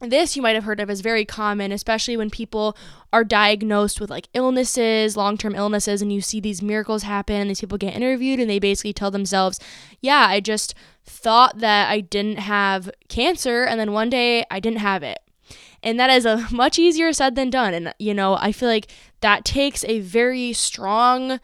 this 0.00 0.36
you 0.36 0.42
might 0.42 0.54
have 0.54 0.64
heard 0.64 0.80
of 0.80 0.90
is 0.90 1.00
very 1.00 1.24
common, 1.24 1.72
especially 1.72 2.16
when 2.16 2.30
people 2.30 2.76
are 3.12 3.24
diagnosed 3.24 4.00
with 4.00 4.10
like 4.10 4.28
illnesses, 4.32 5.16
long 5.16 5.36
term 5.36 5.54
illnesses, 5.54 6.02
and 6.02 6.12
you 6.12 6.20
see 6.20 6.40
these 6.40 6.62
miracles 6.62 7.02
happen. 7.02 7.48
These 7.48 7.60
people 7.60 7.78
get 7.78 7.96
interviewed 7.96 8.38
and 8.38 8.48
they 8.48 8.58
basically 8.58 8.92
tell 8.92 9.10
themselves, 9.10 9.58
Yeah, 10.00 10.26
I 10.28 10.40
just 10.40 10.74
thought 11.04 11.58
that 11.58 11.90
I 11.90 12.00
didn't 12.00 12.38
have 12.38 12.90
cancer, 13.08 13.64
and 13.64 13.80
then 13.80 13.92
one 13.92 14.10
day 14.10 14.44
I 14.50 14.60
didn't 14.60 14.78
have 14.78 15.02
it. 15.02 15.18
And 15.82 15.98
that 15.98 16.10
is 16.10 16.24
a 16.24 16.46
much 16.52 16.78
easier 16.78 17.12
said 17.12 17.34
than 17.34 17.50
done. 17.50 17.74
And, 17.74 17.94
you 17.98 18.14
know, 18.14 18.36
I 18.40 18.52
feel 18.52 18.68
like 18.68 18.90
that 19.20 19.44
takes 19.44 19.84
a 19.84 20.00
very 20.00 20.52
strong 20.52 21.40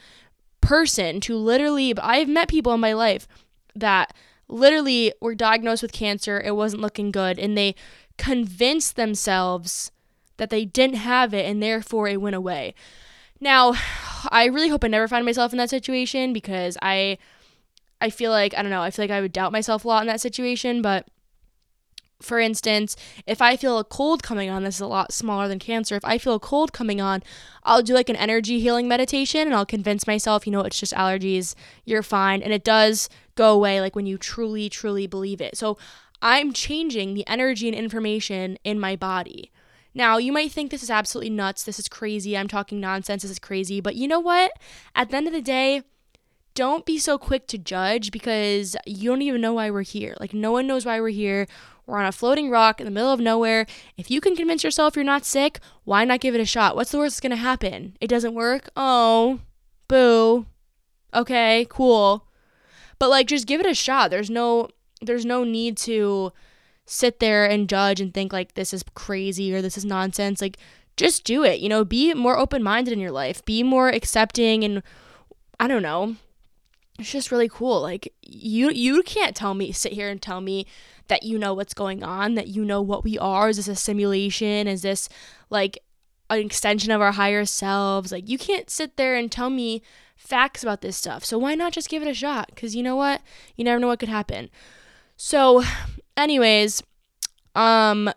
person 0.61 1.21
to 1.21 1.37
literally, 1.37 1.95
I've 1.99 2.29
met 2.29 2.49
people 2.49 2.73
in 2.73 2.81
my 2.81 2.93
life 2.93 3.29
that 3.75 4.15
literally 4.49 5.13
were 5.21 5.35
diagnosed 5.35 5.83
with 5.83 5.93
cancer, 5.93 6.41
it 6.41 6.55
wasn't 6.55 6.83
looking 6.83 7.11
good, 7.11 7.39
and 7.39 7.57
they 7.57 7.75
convince 8.19 8.93
themselves 8.93 9.91
that 10.37 10.51
they 10.51 10.65
didn't 10.65 10.97
have 10.97 11.33
it 11.33 11.47
and 11.47 11.63
therefore 11.63 12.09
it 12.09 12.21
went 12.21 12.37
away. 12.37 12.75
Now, 13.41 13.75
I 14.31 14.47
really 14.47 14.69
hope 14.69 14.85
I 14.85 14.89
never 14.89 15.09
find 15.09 15.25
myself 15.25 15.53
in 15.53 15.59
that 15.59 15.71
situation 15.71 16.33
because 16.33 16.79
I 16.81 17.19
I 18.01 18.11
feel 18.11 18.31
like 18.31 18.55
I 18.57 18.63
don't 18.63 18.71
know, 18.71 18.83
I 18.83 18.91
feel 18.91 19.05
like 19.05 19.11
I 19.11 19.21
would 19.21 19.33
doubt 19.33 19.53
myself 19.53 19.85
a 19.85 19.89
lot 19.89 20.03
in 20.03 20.09
that 20.09 20.21
situation, 20.21 20.83
but 20.83 21.07
for 22.23 22.41
instance, 22.41 22.97
if 23.27 23.43
I 23.43 23.57
feel 23.57 23.79
a 23.79 23.85
cold 23.85 24.23
coming 24.23 24.49
on, 24.49 24.65
this 24.65 24.77
is 24.77 24.81
a 24.81 24.87
lot 24.87 25.13
smaller 25.13 25.47
than 25.47 25.59
cancer. 25.59 25.95
If 25.95 26.05
I 26.05 26.17
feel 26.17 26.35
a 26.35 26.41
cold 26.41 26.73
coming 26.73 27.01
on, 27.01 27.23
I'll 27.65 27.83
do 27.83 27.93
like 27.93 28.09
an 28.09 28.17
energy 28.17 28.61
healing 28.61 28.89
meditation 28.89 29.43
and 29.43 29.55
I'll 29.55 29.67
convince 29.67 30.07
myself, 30.07 30.47
you 30.47 30.53
know, 30.53 30.63
it's 30.63 30.79
just 30.79 30.95
allergies, 30.95 31.55
you're 31.85 32.03
fine. 32.03 32.43
And 32.43 32.53
it 32.53 32.65
does 32.65 33.09
go 33.35 33.53
away 33.53 33.81
like 33.81 33.95
when 33.95 34.07
you 34.07 34.17
truly, 34.17 34.69
truly 34.69 35.07
believe 35.07 35.41
it. 35.41 35.57
So 35.57 35.77
I'm 36.23 36.53
changing 36.53 37.15
the 37.15 37.27
energy 37.27 37.69
and 37.69 37.77
information 37.77 38.59
in 38.65 38.81
my 38.81 38.97
body. 38.97 39.51
Now, 39.95 40.17
you 40.17 40.33
might 40.33 40.51
think 40.51 40.71
this 40.71 40.83
is 40.83 40.91
absolutely 40.91 41.31
nuts. 41.31 41.63
This 41.63 41.79
is 41.79 41.89
crazy. 41.89 42.37
I'm 42.37 42.49
talking 42.49 42.81
nonsense. 42.81 43.23
This 43.23 43.31
is 43.31 43.39
crazy. 43.39 43.81
But 43.81 43.95
you 43.95 44.09
know 44.09 44.21
what? 44.21 44.53
At 44.95 45.11
the 45.11 45.17
end 45.17 45.29
of 45.29 45.33
the 45.33 45.41
day, 45.41 45.83
don't 46.55 46.85
be 46.85 46.99
so 46.99 47.17
quick 47.17 47.47
to 47.49 47.59
judge 47.59 48.11
because 48.11 48.77
you 48.87 49.11
don't 49.11 49.23
even 49.23 49.41
know 49.41 49.55
why 49.55 49.71
we're 49.71 49.83
here. 49.83 50.17
Like, 50.19 50.35
no 50.35 50.51
one 50.51 50.67
knows 50.67 50.85
why 50.85 51.01
we're 51.01 51.09
here. 51.11 51.47
We're 51.87 51.99
on 51.99 52.07
a 52.07 52.13
floating 52.13 52.51
rock 52.51 52.81
in 52.81 52.87
the 52.87 52.91
middle 52.91 53.13
of 53.13 53.21
nowhere. 53.21 53.67
If 53.97 54.11
you 54.11 54.21
can 54.21 54.35
convince 54.35 54.65
yourself 54.65 54.97
you're 54.97 55.05
not 55.05 55.25
sick, 55.25 55.61
why 55.85 56.05
not 56.05 56.21
give 56.21 56.35
it 56.35 56.41
a 56.41 56.47
shot? 56.47 56.75
What's 56.75 56.91
the 56.91 56.99
worst 56.99 57.17
that's 57.17 57.21
going 57.21 57.31
to 57.31 57.37
happen? 57.37 57.97
It 58.01 58.09
doesn't 58.09 58.35
work? 58.35 58.71
Oh, 58.77 59.41
boo. 59.87 60.47
Okay, 61.13 61.67
cool. 61.69 62.27
But 62.99 63.11
like, 63.11 63.27
just 63.27 63.47
give 63.47 63.61
it 63.61 63.67
a 63.67 63.75
shot. 63.75 64.11
There's 64.11 64.31
no 64.31 64.71
there's 65.07 65.25
no 65.27 65.45
need 65.45 65.77
to 65.79 66.33
sit 66.87 67.19
there 67.19 67.47
and 67.47 67.69
judge 67.69 68.01
and 68.01 68.13
think 68.13 68.33
like 68.33 68.55
this 68.55 68.73
is 68.75 68.85
crazy 68.95 69.55
or 69.55 69.63
this 69.63 69.79
is 69.79 69.85
nonsense. 69.85 70.41
Like 70.41 70.59
just 70.97 71.25
do 71.25 71.45
it. 71.45 71.61
You 71.61 71.69
know, 71.69 71.85
be 71.85 72.15
more 72.15 72.39
open-minded 72.39 72.93
in 72.93 73.01
your 73.01 73.11
life. 73.11 73.45
Be 73.45 73.63
more 73.63 73.89
accepting 73.89 74.65
and 74.65 74.83
I 75.59 75.69
don't 75.69 75.83
know. 75.83 76.17
It's 76.99 77.11
just 77.11 77.33
really 77.33 77.49
cool. 77.49 77.81
Like 77.81 78.13
you 78.23 78.71
you 78.71 79.03
can't 79.03 79.35
tell 79.35 79.55
me 79.55 79.73
sit 79.73 79.93
here 79.93 80.09
and 80.09 80.23
tell 80.23 80.41
me 80.41 80.67
that 81.09 81.23
you 81.25 81.39
know 81.39 81.53
what's 81.53 81.75
going 81.75 82.03
on, 82.03 82.35
that 82.35 82.49
you 82.49 82.65
know 82.65 82.81
what 82.81 83.05
we 83.05 83.19
are. 83.19 83.49
Is 83.49 83.57
this 83.57 83.69
a 83.69 83.75
simulation? 83.75 84.69
Is 84.69 84.83
this 84.83 85.09
like 85.51 85.79
an 86.31 86.39
extension 86.39 86.93
of 86.93 87.01
our 87.01 87.13
higher 87.13 87.45
selves? 87.45 88.13
Like 88.13 88.29
you 88.29 88.39
can't 88.39 88.71
sit 88.71 88.97
there 88.97 89.17
and 89.17 89.31
tell 89.31 89.51
me 89.51 89.83
facts 90.17 90.63
about 90.63 90.83
this 90.83 90.97
stuff. 90.97 91.25
So 91.25 91.37
why 91.37 91.55
not 91.57 91.73
just 91.73 91.89
give 91.89 92.03
it 92.03 92.09
a 92.09 92.15
shot? 92.15 92.55
Cuz 92.55 92.77
you 92.77 92.83
know 92.83 92.97
what? 92.97 93.23
You 93.57 93.65
never 93.65 93.81
know 93.81 93.89
what 93.89 93.99
could 93.99 94.09
happen. 94.09 94.51
So, 95.27 95.63
anyways, 96.19 96.83
um, 97.55 98.11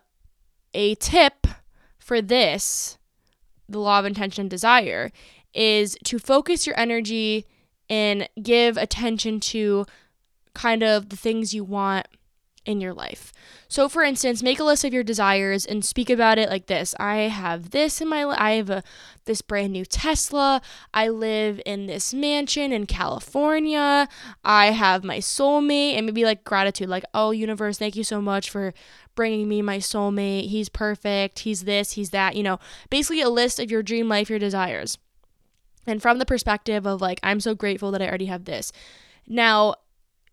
a 0.73 0.95
tip 0.95 1.47
for 1.97 2.21
this, 2.21 2.97
the 3.69 3.79
law 3.79 3.99
of 3.99 4.05
intention 4.05 4.41
and 4.41 4.49
desire, 4.49 5.13
is 5.53 5.97
to 6.03 6.19
focus 6.19 6.67
your 6.67 6.77
energy 6.77 7.45
and 7.89 8.27
give 8.43 8.75
attention 8.75 9.39
to 9.39 9.85
kind 10.53 10.83
of 10.83 11.07
the 11.07 11.15
things 11.15 11.53
you 11.53 11.63
want 11.63 12.07
in 12.67 12.81
your 12.81 12.93
life. 12.93 13.33
So, 13.69 13.89
for 13.89 14.03
instance, 14.03 14.43
make 14.43 14.59
a 14.59 14.63
list 14.63 14.83
of 14.83 14.93
your 14.93 15.03
desires 15.03 15.65
and 15.65 15.83
speak 15.83 16.09
about 16.09 16.37
it 16.37 16.49
like 16.49 16.67
this 16.67 16.93
I 16.99 17.15
have 17.29 17.71
this 17.71 18.01
in 18.01 18.09
my 18.09 18.23
life. 18.23 18.37
I 18.39 18.51
have 18.51 18.69
a, 18.69 18.83
this 19.25 19.41
brand 19.41 19.73
new 19.73 19.85
Tesla. 19.85 20.61
I 20.93 21.07
live 21.09 21.59
in 21.65 21.87
this 21.87 22.13
mansion 22.13 22.71
in 22.71 22.85
California. 22.85 24.07
I 24.43 24.67
have 24.67 25.03
my 25.03 25.17
soulmate. 25.17 25.97
And 25.97 26.05
maybe 26.05 26.23
like 26.23 26.43
gratitude, 26.43 26.89
like, 26.89 27.05
oh, 27.13 27.31
universe, 27.31 27.77
thank 27.77 27.95
you 27.95 28.03
so 28.03 28.21
much 28.21 28.49
for 28.49 28.73
bringing 29.15 29.49
me 29.49 29.61
my 29.61 29.77
soulmate. 29.77 30.49
He's 30.49 30.69
perfect. 30.69 31.39
He's 31.39 31.63
this, 31.63 31.93
he's 31.93 32.11
that. 32.11 32.35
You 32.35 32.43
know, 32.43 32.59
basically 32.89 33.21
a 33.21 33.29
list 33.29 33.59
of 33.59 33.71
your 33.71 33.81
dream 33.81 34.07
life, 34.07 34.29
your 34.29 34.39
desires. 34.39 34.97
And 35.85 36.01
from 36.01 36.19
the 36.19 36.25
perspective 36.25 36.85
of 36.85 37.01
like, 37.01 37.19
I'm 37.23 37.39
so 37.39 37.55
grateful 37.55 37.91
that 37.91 38.01
I 38.01 38.07
already 38.07 38.25
have 38.25 38.45
this. 38.45 38.71
Now, 39.25 39.75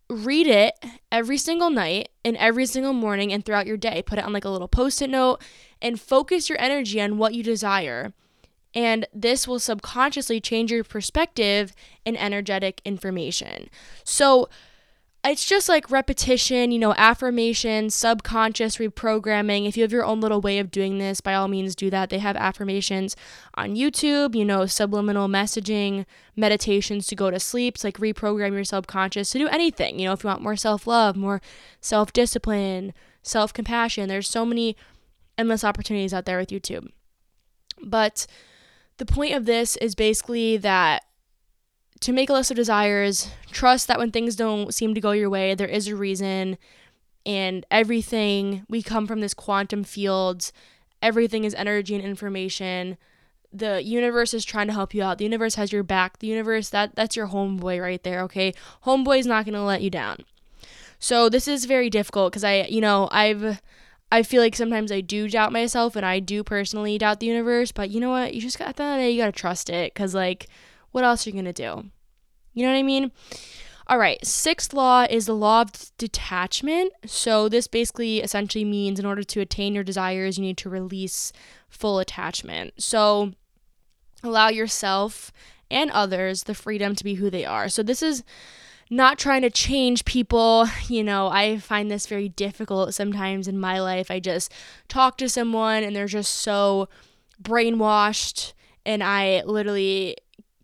read 0.09 0.47
it 0.47 0.73
every 1.15 1.37
single 1.37 1.69
night 1.69 2.09
and 2.25 2.35
every 2.35 2.65
single 2.65 2.91
morning 2.91 3.31
and 3.31 3.45
throughout 3.45 3.65
your 3.65 3.77
day. 3.77 4.03
Put 4.05 4.19
it 4.19 4.25
on 4.25 4.33
like 4.33 4.43
a 4.43 4.49
little 4.49 4.67
post 4.67 5.01
it 5.01 5.09
note 5.09 5.41
and 5.81 5.97
focus 5.97 6.49
your 6.49 6.59
energy 6.59 6.99
on 6.99 7.17
what 7.17 7.33
you 7.33 7.41
desire. 7.41 8.11
And 8.73 9.07
this 9.13 9.47
will 9.47 9.59
subconsciously 9.59 10.41
change 10.41 10.73
your 10.73 10.83
perspective 10.83 11.73
and 12.05 12.19
energetic 12.19 12.81
information. 12.83 13.69
So, 14.03 14.49
it's 15.25 15.45
just 15.45 15.67
like 15.67 15.89
repetition, 15.89 16.71
you 16.71 16.79
know, 16.79 16.93
affirmation, 16.97 17.89
subconscious 17.89 18.77
reprogramming. 18.77 19.67
If 19.67 19.75
you 19.75 19.83
have 19.83 19.91
your 19.91 20.05
own 20.05 20.21
little 20.21 20.41
way 20.41 20.59
of 20.59 20.71
doing 20.71 20.97
this, 20.97 21.21
by 21.21 21.33
all 21.33 21.47
means 21.47 21.75
do 21.75 21.89
that. 21.89 22.09
They 22.09 22.19
have 22.19 22.35
affirmations 22.35 23.15
on 23.55 23.75
YouTube, 23.75 24.35
you 24.35 24.45
know, 24.45 24.65
subliminal 24.65 25.27
messaging, 25.27 26.05
meditations 26.35 27.07
to 27.07 27.15
go 27.15 27.31
to 27.31 27.39
sleep. 27.39 27.75
It's 27.75 27.83
like 27.83 27.97
reprogram 27.97 28.53
your 28.53 28.63
subconscious 28.63 29.31
to 29.31 29.39
do 29.39 29.47
anything. 29.47 29.99
You 29.99 30.07
know, 30.07 30.13
if 30.13 30.23
you 30.23 30.27
want 30.27 30.41
more 30.41 30.55
self 30.55 30.85
love, 30.85 31.15
more 31.15 31.41
self 31.81 32.13
discipline, 32.13 32.93
self 33.23 33.53
compassion, 33.53 34.07
there's 34.07 34.29
so 34.29 34.45
many 34.45 34.75
endless 35.37 35.63
opportunities 35.63 36.13
out 36.13 36.25
there 36.25 36.37
with 36.37 36.49
YouTube. 36.49 36.89
But 37.83 38.27
the 38.97 39.05
point 39.05 39.33
of 39.33 39.45
this 39.45 39.75
is 39.77 39.95
basically 39.95 40.57
that 40.57 41.03
to 42.05 42.13
make 42.13 42.29
a 42.29 42.33
list 42.33 42.51
of 42.51 42.55
desires, 42.57 43.31
trust 43.51 43.87
that 43.87 43.97
when 43.97 44.11
things 44.11 44.35
don't 44.35 44.71
seem 44.71 44.93
to 44.93 45.01
go 45.01 45.09
your 45.09 45.27
way, 45.27 45.55
there 45.55 45.67
is 45.67 45.87
a 45.87 45.95
reason. 45.95 46.55
And 47.25 47.65
everything, 47.71 48.63
we 48.69 48.83
come 48.83 49.07
from 49.07 49.21
this 49.21 49.33
quantum 49.33 49.83
field, 49.83 50.51
everything 51.01 51.45
is 51.45 51.55
energy 51.55 51.95
and 51.95 52.03
information. 52.03 52.97
The 53.51 53.81
universe 53.81 54.35
is 54.35 54.45
trying 54.45 54.67
to 54.67 54.73
help 54.73 54.93
you 54.93 55.01
out. 55.01 55.17
The 55.17 55.23
universe 55.23 55.55
has 55.55 55.71
your 55.71 55.81
back. 55.81 56.19
The 56.19 56.27
universe, 56.27 56.69
that 56.69 56.95
that's 56.95 57.15
your 57.15 57.29
homeboy 57.29 57.81
right 57.81 58.03
there, 58.03 58.21
okay? 58.21 58.53
Homeboy 58.83 59.17
is 59.17 59.25
not 59.25 59.45
going 59.45 59.55
to 59.55 59.63
let 59.63 59.81
you 59.81 59.89
down. 59.89 60.17
So 60.99 61.27
this 61.27 61.47
is 61.47 61.65
very 61.65 61.89
difficult 61.89 62.33
because 62.33 62.43
I, 62.43 62.65
you 62.69 62.81
know, 62.81 63.09
I've 63.11 63.63
I 64.11 64.21
feel 64.21 64.43
like 64.43 64.55
sometimes 64.55 64.91
I 64.91 65.01
do 65.01 65.27
doubt 65.27 65.51
myself 65.51 65.95
and 65.95 66.05
I 66.05 66.19
do 66.19 66.43
personally 66.43 66.99
doubt 66.99 67.19
the 67.19 67.25
universe, 67.25 67.71
but 67.71 67.89
you 67.89 67.99
know 67.99 68.11
what? 68.11 68.35
You 68.35 68.41
just 68.41 68.59
got 68.59 68.75
the 68.75 68.83
day, 68.83 69.09
you 69.09 69.23
gotta 69.23 69.31
trust 69.31 69.71
it 69.71 69.91
because 69.91 70.13
like 70.13 70.47
what 70.91 71.03
else 71.03 71.25
are 71.25 71.31
you 71.31 71.35
gonna 71.35 71.51
do? 71.51 71.89
You 72.55 72.65
know 72.65 72.71
what 72.71 72.79
I 72.79 72.83
mean? 72.83 73.11
All 73.87 73.99
right, 73.99 74.25
sixth 74.25 74.73
law 74.73 75.05
is 75.07 75.27
the 75.27 75.35
law 75.35 75.61
of 75.61 75.91
detachment. 75.99 76.91
So, 77.05 77.47
this 77.47 77.67
basically 77.67 78.21
essentially 78.21 78.65
means 78.65 78.99
in 78.99 79.05
order 79.05 79.21
to 79.23 79.41
attain 79.41 79.75
your 79.75 79.83
desires, 79.83 80.39
you 80.39 80.43
need 80.43 80.57
to 80.57 80.69
release 80.69 81.31
full 81.69 81.99
attachment. 81.99 82.73
So, 82.81 83.33
allow 84.23 84.47
yourself 84.49 85.31
and 85.69 85.91
others 85.91 86.43
the 86.43 86.55
freedom 86.55 86.95
to 86.95 87.03
be 87.03 87.15
who 87.15 87.29
they 87.29 87.45
are. 87.45 87.69
So, 87.69 87.83
this 87.83 88.01
is 88.01 88.23
not 88.89 89.19
trying 89.19 89.43
to 89.43 89.51
change 89.51 90.03
people. 90.05 90.67
You 90.87 91.03
know, 91.03 91.27
I 91.27 91.57
find 91.57 91.91
this 91.91 92.07
very 92.07 92.29
difficult 92.29 92.95
sometimes 92.95 93.47
in 93.47 93.59
my 93.59 93.79
life. 93.79 94.09
I 94.09 94.19
just 94.19 94.51
talk 94.87 95.17
to 95.17 95.29
someone 95.29 95.83
and 95.83 95.95
they're 95.95 96.07
just 96.07 96.37
so 96.37 96.87
brainwashed, 97.41 98.53
and 98.85 99.03
I 99.03 99.43
literally 99.45 100.15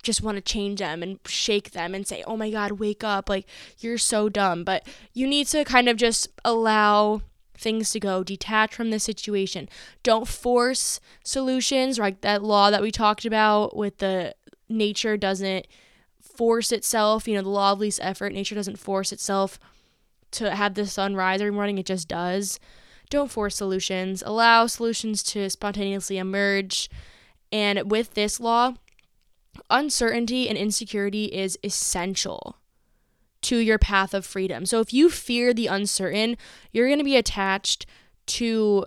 just 0.04 0.22
want 0.22 0.36
to 0.38 0.42
change 0.42 0.80
them 0.80 1.04
and 1.04 1.20
shake 1.26 1.72
them 1.72 1.94
and 1.94 2.08
say, 2.08 2.24
oh 2.26 2.38
my 2.38 2.50
God, 2.50 2.74
wake 2.74 3.04
up. 3.04 3.30
Like, 3.30 3.46
you're 3.80 3.98
so 3.98 4.30
dumb. 4.30 4.64
But 4.64 4.88
you 5.14 5.28
need 5.28 5.48
to 5.48 5.64
kind 5.64 5.88
of 5.88 5.98
just 5.98 6.28
allow 6.44 7.22
things 7.58 7.92
to 7.92 8.00
go, 8.00 8.24
detach 8.24 8.74
from 8.74 8.90
the 8.90 9.00
situation. 9.00 9.70
Don't 10.04 10.28
force 10.28 11.00
solutions, 11.24 12.00
like 12.00 12.22
that 12.22 12.44
law 12.44 12.72
that 12.72 12.82
we 12.82 12.92
talked 12.92 13.26
about 13.26 13.76
with 13.78 14.00
the 14.00 14.36
nature 14.68 15.16
doesn't 15.16 15.68
force 16.20 16.72
itself, 16.72 17.28
you 17.28 17.36
know, 17.36 17.42
the 17.42 17.50
law 17.50 17.74
of 17.74 17.80
least 17.80 18.00
effort, 18.02 18.34
nature 18.34 18.56
doesn't 18.56 18.80
force 18.80 19.12
itself 19.12 19.60
to 20.32 20.56
have 20.56 20.74
the 20.74 20.88
sun 20.88 21.16
rise 21.16 21.42
every 21.42 21.52
morning, 21.52 21.78
it 21.78 21.86
just 21.86 22.08
does. 22.08 22.60
Don't 23.10 23.30
force 23.30 23.58
solutions, 23.58 24.24
allow 24.26 24.66
solutions 24.66 25.22
to 25.24 25.50
spontaneously 25.50 26.18
emerge. 26.18 26.90
And 27.52 27.92
with 27.92 28.14
this 28.14 28.40
law, 28.40 28.76
uncertainty 29.72 30.48
and 30.48 30.58
insecurity 30.58 31.26
is 31.26 31.58
essential 31.64 32.58
to 33.42 33.58
your 33.58 33.80
path 33.80 34.14
of 34.14 34.26
freedom. 34.26 34.66
So 34.66 34.80
if 34.80 34.94
you 34.94 35.10
fear 35.10 35.54
the 35.54 35.68
uncertain, 35.68 36.38
you're 36.72 36.88
going 36.88 37.00
to 37.00 37.06
be 37.06 37.18
attached 37.18 37.86
to 38.28 38.86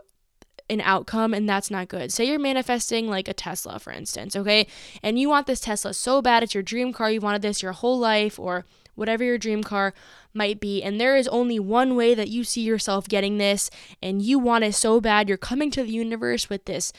an 0.70 0.80
outcome 0.80 1.34
and 1.34 1.48
that's 1.48 1.70
not 1.70 1.88
good. 1.88 2.12
Say 2.12 2.24
you're 2.26 2.38
manifesting 2.38 3.08
like 3.08 3.28
a 3.28 3.34
Tesla 3.34 3.78
for 3.78 3.92
instance, 3.92 4.34
okay? 4.34 4.66
And 5.02 5.18
you 5.18 5.28
want 5.28 5.46
this 5.46 5.60
Tesla 5.60 5.92
so 5.92 6.22
bad, 6.22 6.42
it's 6.42 6.54
your 6.54 6.62
dream 6.62 6.92
car, 6.92 7.10
you 7.10 7.20
wanted 7.20 7.42
this 7.42 7.62
your 7.62 7.72
whole 7.72 7.98
life 7.98 8.38
or 8.38 8.64
whatever 8.94 9.24
your 9.24 9.38
dream 9.38 9.62
car 9.62 9.92
might 10.32 10.60
be 10.60 10.82
and 10.82 11.00
there 11.00 11.16
is 11.16 11.28
only 11.28 11.58
one 11.58 11.96
way 11.96 12.14
that 12.14 12.28
you 12.28 12.44
see 12.44 12.62
yourself 12.62 13.08
getting 13.08 13.38
this 13.38 13.68
and 14.02 14.22
you 14.22 14.38
want 14.38 14.64
it 14.64 14.74
so 14.74 15.00
bad, 15.00 15.28
you're 15.28 15.36
coming 15.36 15.70
to 15.70 15.82
the 15.82 15.92
universe 15.92 16.48
with 16.48 16.64
this 16.64 16.92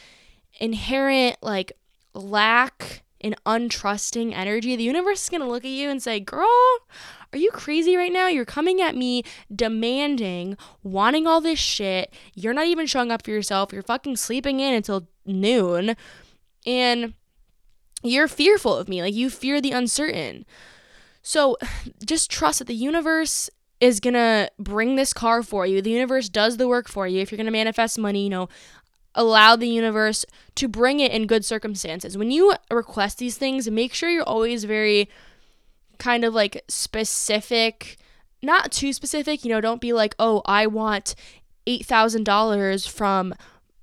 inherent 0.60 1.38
like 1.42 1.72
lack 2.14 3.04
and 3.26 3.36
untrusting 3.44 4.34
energy, 4.34 4.76
the 4.76 4.84
universe 4.84 5.24
is 5.24 5.30
going 5.30 5.42
to 5.42 5.48
look 5.48 5.66
at 5.66 5.72
you 5.72 5.90
and 5.90 6.02
say, 6.02 6.20
Girl, 6.20 6.48
are 7.34 7.40
you 7.40 7.50
crazy 7.52 7.98
right 7.98 8.14
now? 8.14 8.28
You're 8.28 8.46
coming 8.46 8.82
at 8.82 8.96
me 8.96 9.24
demanding, 9.54 10.56
wanting 10.84 11.26
all 11.26 11.42
this 11.42 11.58
shit. 11.58 12.14
You're 12.36 12.54
not 12.54 12.68
even 12.68 12.86
showing 12.86 13.12
up 13.12 13.26
for 13.26 13.32
yourself. 13.32 13.74
You're 13.74 13.82
fucking 13.82 14.18
sleeping 14.18 14.60
in 14.60 14.76
until 14.76 15.08
noon. 15.26 15.96
And 16.68 17.16
you're 18.04 18.28
fearful 18.28 18.78
of 18.78 18.88
me. 18.88 19.02
Like, 19.02 19.16
you 19.16 19.32
fear 19.32 19.60
the 19.60 19.72
uncertain. 19.72 20.46
So 21.24 21.58
just 22.06 22.30
trust 22.30 22.60
that 22.60 22.68
the 22.68 22.76
universe 22.76 23.50
is 23.82 24.00
gonna 24.00 24.50
bring 24.60 24.96
this 24.96 25.14
car 25.14 25.42
for 25.42 25.66
you. 25.66 25.82
The 25.82 25.90
universe 25.90 26.30
does 26.30 26.58
the 26.58 26.68
work 26.68 26.88
for 26.88 27.08
you. 27.08 27.22
If 27.22 27.32
you're 27.32 27.38
gonna 27.38 27.52
manifest 27.52 27.98
money, 27.98 28.24
you 28.24 28.30
know, 28.30 28.50
allow 29.16 29.56
the 29.56 29.68
universe 29.68 30.26
to 30.56 30.68
bring 30.68 31.00
it 31.00 31.12
in 31.12 31.28
good 31.28 31.44
circumstances. 31.44 32.18
When 32.18 32.32
you 32.32 32.54
request 32.70 33.18
these 33.18 33.38
things, 33.38 33.70
make 33.70 33.94
sure 33.94 34.10
you're 34.10 34.24
always 34.24 34.64
very 34.64 35.10
kind 35.98 36.24
of 36.24 36.34
like 36.34 36.64
specific, 36.68 37.98
not 38.44 38.72
too 38.72 38.94
specific, 38.94 39.44
you 39.44 39.50
know, 39.50 39.62
don't 39.62 39.82
be 39.82 39.94
like, 39.94 40.16
"Oh, 40.20 40.42
I 40.46 40.68
want 40.68 41.16
$8,000 41.66 42.88
from 42.88 43.34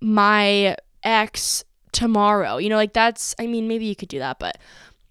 my 0.01 0.77
ex 1.03 1.65
tomorrow." 1.93 2.59
You 2.59 2.69
know, 2.69 2.77
like 2.77 2.93
that's 2.93 3.35
I 3.39 3.47
mean, 3.47 3.69
maybe 3.69 3.87
you 3.87 3.97
could 3.97 4.09
do 4.09 4.19
that, 4.19 4.39
but 4.39 4.59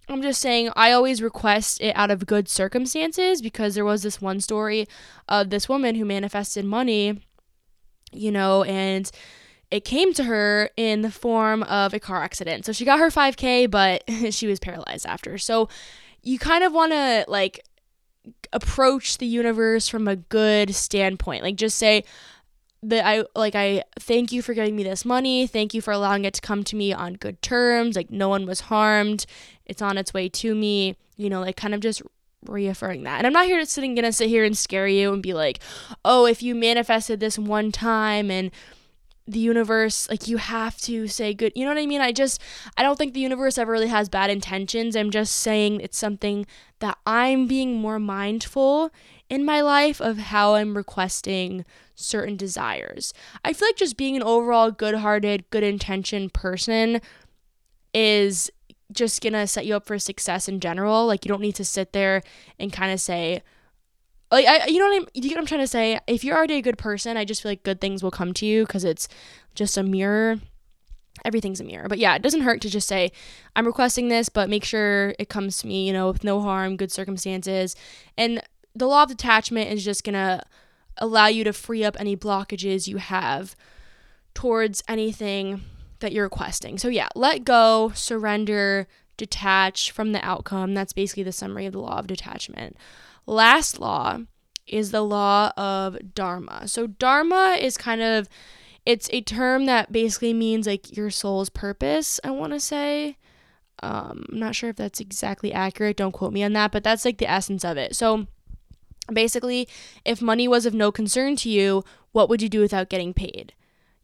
I'm 0.08 0.22
just 0.22 0.42
saying 0.42 0.70
I 0.76 0.92
always 0.92 1.22
request 1.22 1.82
it 1.82 1.96
out 1.96 2.12
of 2.12 2.26
good 2.26 2.50
circumstances 2.50 3.42
because 3.42 3.76
there 3.76 3.86
was 3.86 4.04
this 4.04 4.22
one 4.22 4.42
story 4.42 4.88
of 5.28 5.50
this 5.50 5.70
woman 5.70 5.96
who 5.96 6.06
manifested 6.06 6.66
money, 6.66 7.22
you 8.12 8.32
know, 8.32 8.64
and 8.64 9.10
it 9.72 9.86
came 9.86 10.14
to 10.14 10.26
her 10.26 10.70
in 10.76 11.02
the 11.02 11.12
form 11.12 11.64
of 11.64 11.94
a 11.94 12.00
car 12.00 12.22
accident. 12.22 12.66
So 12.66 12.74
she 12.74 12.86
got 12.86 13.00
her 13.00 13.10
5K, 13.10 13.72
but 13.72 14.04
she 14.32 14.46
was 14.46 14.60
paralyzed 14.60 15.06
after. 15.06 15.38
So 15.38 15.70
you 16.22 16.38
kind 16.38 16.64
of 16.64 16.74
want 16.74 16.92
to 16.92 17.26
like 17.28 17.66
approach 18.54 19.18
the 19.18 19.26
universe 19.26 19.88
from 19.88 20.08
a 20.08 20.18
good 20.18 20.76
standpoint. 20.76 21.44
Like 21.44 21.56
just 21.56 21.78
say 21.78 22.04
that 22.84 23.06
I 23.06 23.24
like 23.36 23.56
I 23.56 23.84
thank 24.00 24.32
you 24.32 24.42
for 24.42 24.54
giving 24.54 24.76
me 24.76 24.84
this 24.84 25.06
money. 25.06 25.48
Thank 25.48 25.74
you 25.74 25.82
for 25.82 25.92
allowing 25.92 26.26
it 26.26 26.34
to 26.36 26.42
come 26.42 26.64
to 26.66 26.76
me 26.76 26.92
on 26.92 27.14
good 27.14 27.42
terms. 27.42 27.96
Like 27.96 28.12
no 28.12 28.28
one 28.28 28.46
was 28.46 28.62
harmed. 28.62 29.26
It's 29.66 29.82
on 29.82 29.98
its 29.98 30.14
way 30.14 30.28
to 30.30 30.54
me. 30.54 30.98
You 31.16 31.30
know, 31.30 31.42
like 31.42 31.56
kind 31.56 31.74
of 31.74 31.80
just 31.80 32.02
reaffirming 32.46 33.04
that. 33.04 33.20
And 33.20 33.28
I'm 33.28 33.34
not 33.34 33.46
here 33.46 33.60
to 33.60 33.66
sitting 33.66 33.96
gonna 33.96 34.12
sit 34.12 34.30
here 34.30 34.44
and 34.44 34.58
scare 34.58 34.88
you 34.88 35.14
and 35.14 35.22
be 35.22 35.34
like, 35.34 35.60
"Oh, 36.04 36.26
if 36.26 36.42
you 36.42 36.56
manifested 36.56 37.20
this 37.20 37.38
one 37.38 37.72
time 37.72 38.32
and 38.32 38.52
the 39.32 39.40
universe 39.40 40.10
like 40.10 40.28
you 40.28 40.38
have 40.38 40.78
to 40.78 41.08
say 41.08 41.34
good 41.34 41.52
you 41.56 41.64
know 41.64 41.72
what 41.72 41.78
i 41.78 41.86
mean? 41.86 42.02
I 42.02 42.12
just 42.12 42.42
i 42.78 42.84
don't 42.84 42.98
think 42.98 43.14
the 43.14 43.20
universe 43.20 43.58
ever 43.58 43.72
really 43.72 43.88
has 43.88 44.10
bad 44.10 44.30
intentions. 44.30 44.96
I'm 44.96 45.12
just 45.12 45.36
saying 45.36 45.82
it's 45.82 45.98
something 45.98 46.46
that 46.80 46.98
i'm 47.06 47.48
being 47.48 47.80
more 47.80 48.00
mindful 48.00 48.92
in 49.30 49.46
my 49.46 49.62
life 49.62 50.02
of 50.02 50.18
how 50.18 50.56
i'm 50.56 50.76
requesting 50.76 51.66
certain 51.96 52.36
desires. 52.36 53.14
I 53.46 53.54
feel 53.54 53.68
like 53.68 53.76
just 53.76 53.96
being 53.96 54.16
an 54.16 54.24
overall 54.24 54.72
good-hearted 54.72 55.50
good 55.52 55.64
intentioned 55.64 56.34
person 56.34 57.00
is 57.94 58.50
just 58.92 59.22
gonna 59.22 59.48
set 59.48 59.66
you 59.66 59.76
up 59.76 59.86
for 59.86 59.98
success 60.00 60.48
in 60.48 60.60
general. 60.60 61.06
Like 61.06 61.24
you 61.24 61.30
don't 61.30 61.42
need 61.42 61.56
to 61.56 61.66
sit 61.66 61.94
there 61.94 62.24
and 62.60 62.74
kind 62.74 62.92
of 62.92 63.00
say 63.00 63.42
like 64.32 64.48
I, 64.48 64.68
you 64.68 64.80
know 64.80 64.88
what 64.88 65.02
I'm, 65.02 65.08
you 65.14 65.22
get 65.24 65.36
what 65.36 65.40
I'm 65.40 65.46
trying 65.46 65.62
to 65.62 65.68
say. 65.68 66.00
If 66.08 66.24
you're 66.24 66.38
already 66.38 66.56
a 66.56 66.62
good 66.62 66.78
person, 66.78 67.18
I 67.18 67.26
just 67.26 67.42
feel 67.42 67.52
like 67.52 67.64
good 67.64 67.82
things 67.82 68.02
will 68.02 68.12
come 68.12 68.34
to 68.36 68.46
you 68.46 68.66
because 68.66 68.84
it's 68.84 69.08
just 69.56 69.78
a 69.78 69.84
mirror. 69.84 70.40
Everything's 71.26 71.60
a 71.60 71.64
mirror, 71.64 71.88
but 71.88 72.00
yeah, 72.00 72.16
it 72.16 72.22
doesn't 72.22 72.42
hurt 72.42 72.62
to 72.62 72.70
just 72.70 72.88
say, 72.88 73.12
"I'm 73.56 73.68
requesting 73.68 74.08
this," 74.08 74.30
but 74.30 74.50
make 74.50 74.64
sure 74.64 75.14
it 75.20 75.30
comes 75.30 75.58
to 75.60 75.68
me, 75.68 75.86
you 75.86 75.94
know, 75.94 76.08
with 76.08 76.24
no 76.24 76.42
harm, 76.42 76.78
good 76.78 76.92
circumstances, 76.92 77.76
and 78.18 78.42
the 78.74 78.88
law 78.88 79.04
of 79.04 79.10
detachment 79.10 79.70
is 79.70 79.84
just 79.84 80.04
gonna 80.04 80.44
allow 80.98 81.28
you 81.28 81.44
to 81.44 81.54
free 81.54 81.84
up 81.84 81.98
any 82.00 82.16
blockages 82.16 82.88
you 82.88 82.98
have 82.98 83.56
towards 84.34 84.84
anything 84.88 85.62
that 86.00 86.14
you're 86.14 86.26
requesting. 86.26 86.78
So 86.78 86.88
yeah, 86.88 87.10
let 87.16 87.44
go, 87.44 87.92
surrender, 87.94 88.88
detach 89.18 89.92
from 89.92 90.12
the 90.14 90.26
outcome. 90.26 90.74
That's 90.74 90.94
basically 90.94 91.24
the 91.24 91.32
summary 91.32 91.66
of 91.66 91.74
the 91.74 91.80
law 91.80 92.00
of 92.00 92.08
detachment. 92.08 92.76
Last 93.26 93.80
law 93.80 94.20
is 94.68 94.92
the 94.92 95.02
law 95.02 95.52
of 95.58 95.98
dharma. 96.14 96.68
So 96.68 96.88
dharma 96.88 97.58
is 97.60 97.78
kind 97.78 98.02
of 98.02 98.28
it's 98.86 99.10
a 99.12 99.22
term 99.22 99.66
that 99.66 99.92
basically 99.92 100.34
means 100.34 100.66
like 100.66 100.96
your 100.96 101.10
soul's 101.10 101.50
purpose, 101.50 102.20
I 102.24 102.32
want 102.32 102.54
to 102.54 102.60
say. 102.60 103.18
Um, 103.84 104.26
I'm 104.32 104.40
not 104.40 104.56
sure 104.56 104.70
if 104.70 104.76
that's 104.76 105.00
exactly 105.00 105.54
accurate. 105.54 105.98
Don't 105.98 106.12
quote 106.12 106.34
me 106.34 106.44
on 106.44 106.54
that, 106.54 106.72
but 106.72 106.84
that's 106.84 107.06
like 107.06 107.18
the 107.18 107.30
essence 107.30 107.64
of 107.64 107.78
it. 107.78 107.96
So 107.96 108.28
basically, 109.12 109.68
if 110.06 110.22
money 110.22 110.48
was 110.48 110.66
of 110.66 110.74
no 110.74 110.92
concern 110.92 111.36
to 111.38 111.50
you, 111.50 111.84
what 112.12 112.30
would 112.30 112.42
you 112.42 112.50
do 112.50 112.60
without 112.60 112.90
getting 112.90 113.14
paid? 113.14 113.54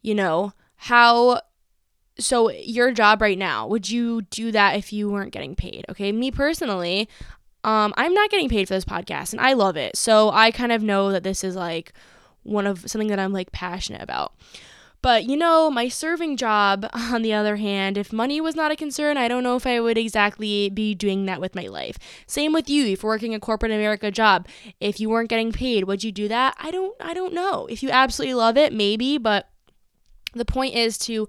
You 0.00 0.14
know, 0.14 0.52
how 0.76 1.40
so 2.20 2.50
your 2.50 2.92
job 2.92 3.22
right 3.22 3.38
now, 3.38 3.66
would 3.66 3.88
you 3.90 4.22
do 4.22 4.50
that 4.52 4.76
if 4.76 4.92
you 4.92 5.08
weren't 5.08 5.32
getting 5.32 5.54
paid? 5.54 5.84
Okay? 5.88 6.10
Me 6.12 6.30
personally, 6.30 7.08
um 7.64 7.92
I'm 7.96 8.14
not 8.14 8.30
getting 8.30 8.48
paid 8.48 8.68
for 8.68 8.74
this 8.74 8.84
podcast 8.84 9.32
and 9.32 9.40
I 9.40 9.52
love 9.52 9.76
it. 9.76 9.96
So 9.96 10.30
I 10.30 10.50
kind 10.50 10.72
of 10.72 10.82
know 10.82 11.12
that 11.12 11.22
this 11.22 11.42
is 11.44 11.56
like 11.56 11.92
one 12.42 12.66
of 12.66 12.88
something 12.90 13.08
that 13.08 13.18
I'm 13.18 13.32
like 13.32 13.52
passionate 13.52 14.02
about. 14.02 14.32
But 15.00 15.24
you 15.24 15.36
know, 15.36 15.70
my 15.70 15.88
serving 15.88 16.36
job, 16.36 16.88
on 16.92 17.22
the 17.22 17.32
other 17.32 17.56
hand, 17.56 17.96
if 17.96 18.12
money 18.12 18.40
was 18.40 18.56
not 18.56 18.70
a 18.70 18.76
concern, 18.76 19.16
I 19.16 19.28
don't 19.28 19.42
know 19.42 19.56
if 19.56 19.66
I 19.66 19.80
would 19.80 19.98
exactly 19.98 20.70
be 20.70 20.94
doing 20.94 21.26
that 21.26 21.40
with 21.40 21.54
my 21.54 21.66
life. 21.66 21.98
Same 22.26 22.52
with 22.52 22.68
you, 22.68 22.86
if 22.86 23.02
you're 23.02 23.12
working 23.12 23.34
a 23.34 23.40
corporate 23.40 23.72
America 23.72 24.10
job, 24.10 24.48
if 24.80 24.98
you 24.98 25.08
weren't 25.08 25.30
getting 25.30 25.52
paid, 25.52 25.84
would 25.84 26.02
you 26.02 26.12
do 26.12 26.28
that? 26.28 26.56
I 26.58 26.70
don't 26.70 26.94
I 27.00 27.14
don't 27.14 27.34
know. 27.34 27.66
If 27.66 27.82
you 27.82 27.90
absolutely 27.90 28.34
love 28.34 28.56
it, 28.56 28.72
maybe, 28.72 29.18
but 29.18 29.48
the 30.34 30.44
point 30.44 30.74
is 30.74 30.98
to 30.98 31.28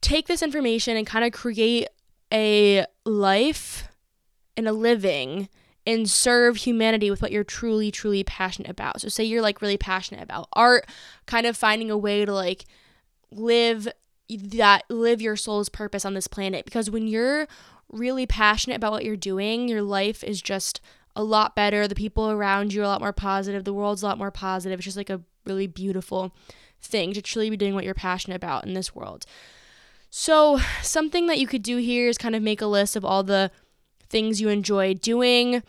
take 0.00 0.26
this 0.26 0.42
information 0.42 0.96
and 0.96 1.06
kind 1.06 1.24
of 1.24 1.32
create 1.32 1.88
a 2.32 2.84
life 3.04 3.88
and 4.58 4.68
a 4.68 4.72
living 4.72 5.48
and 5.86 6.10
serve 6.10 6.56
humanity 6.56 7.10
with 7.10 7.22
what 7.22 7.32
you're 7.32 7.44
truly 7.44 7.90
truly 7.90 8.22
passionate 8.22 8.70
about. 8.70 9.00
So 9.00 9.08
say 9.08 9.24
you're 9.24 9.40
like 9.40 9.62
really 9.62 9.78
passionate 9.78 10.22
about 10.22 10.48
art, 10.52 10.86
kind 11.24 11.46
of 11.46 11.56
finding 11.56 11.90
a 11.90 11.96
way 11.96 12.26
to 12.26 12.32
like 12.32 12.66
live 13.30 13.88
that 14.28 14.82
live 14.90 15.22
your 15.22 15.36
soul's 15.36 15.70
purpose 15.70 16.04
on 16.04 16.12
this 16.12 16.26
planet 16.26 16.66
because 16.66 16.90
when 16.90 17.06
you're 17.06 17.48
really 17.90 18.26
passionate 18.26 18.76
about 18.76 18.92
what 18.92 19.04
you're 19.04 19.16
doing, 19.16 19.68
your 19.68 19.80
life 19.80 20.22
is 20.22 20.42
just 20.42 20.82
a 21.16 21.24
lot 21.24 21.56
better. 21.56 21.88
The 21.88 21.94
people 21.94 22.30
around 22.30 22.74
you 22.74 22.82
are 22.82 22.84
a 22.84 22.88
lot 22.88 23.00
more 23.00 23.14
positive. 23.14 23.64
The 23.64 23.72
world's 23.72 24.02
a 24.02 24.06
lot 24.06 24.18
more 24.18 24.30
positive. 24.30 24.80
It's 24.80 24.84
just 24.84 24.96
like 24.98 25.08
a 25.08 25.22
really 25.46 25.66
beautiful 25.66 26.34
thing 26.82 27.14
to 27.14 27.22
truly 27.22 27.48
be 27.48 27.56
doing 27.56 27.74
what 27.74 27.84
you're 27.84 27.94
passionate 27.94 28.36
about 28.36 28.66
in 28.66 28.74
this 28.74 28.94
world. 28.94 29.24
So, 30.10 30.58
something 30.82 31.26
that 31.26 31.38
you 31.38 31.46
could 31.46 31.62
do 31.62 31.78
here 31.78 32.08
is 32.08 32.18
kind 32.18 32.34
of 32.34 32.42
make 32.42 32.60
a 32.60 32.66
list 32.66 32.96
of 32.96 33.04
all 33.04 33.22
the 33.22 33.50
things 34.08 34.40
you 34.40 34.48
enjoy 34.48 34.94
doing 34.94 35.62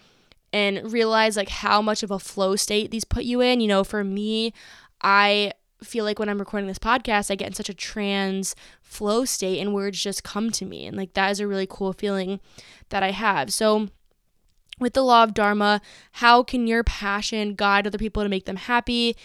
and 0.52 0.92
realize 0.92 1.38
like 1.38 1.50
how 1.50 1.82
much 1.82 2.04
of 2.04 2.12
a 2.12 2.20
flow 2.20 2.56
state 2.56 2.92
these 2.92 3.06
put 3.06 3.24
you 3.24 3.42
in. 3.42 3.62
You 3.62 3.68
know, 3.68 3.84
for 3.84 4.04
me, 4.04 4.54
I 5.02 5.54
feel 5.84 6.04
like 6.04 6.20
when 6.20 6.30
I'm 6.30 6.40
recording 6.40 6.68
this 6.68 6.80
podcast, 6.80 7.32
I 7.32 7.36
get 7.36 7.48
in 7.48 7.54
such 7.54 7.70
a 7.70 7.74
trans 7.74 8.56
flow 8.82 9.26
state 9.26 9.60
and 9.60 9.74
words 9.74 10.02
just 10.02 10.24
come 10.24 10.50
to 10.52 10.66
me. 10.66 10.86
And 10.86 10.98
like 10.98 11.14
that 11.14 11.32
is 11.32 11.40
a 11.40 11.48
really 11.48 11.68
cool 11.70 11.94
feeling 11.94 12.40
that 12.90 13.04
I 13.04 13.12
have. 13.12 13.54
So, 13.54 13.90
with 14.80 14.94
the 14.94 15.04
law 15.04 15.24
of 15.24 15.34
Dharma, 15.34 15.82
how 16.14 16.42
can 16.42 16.66
your 16.66 16.86
passion 16.86 17.54
guide 17.54 17.86
other 17.86 17.98
people 17.98 18.24
to 18.24 18.30
make 18.30 18.46
them 18.46 18.56
happy? 18.56 19.16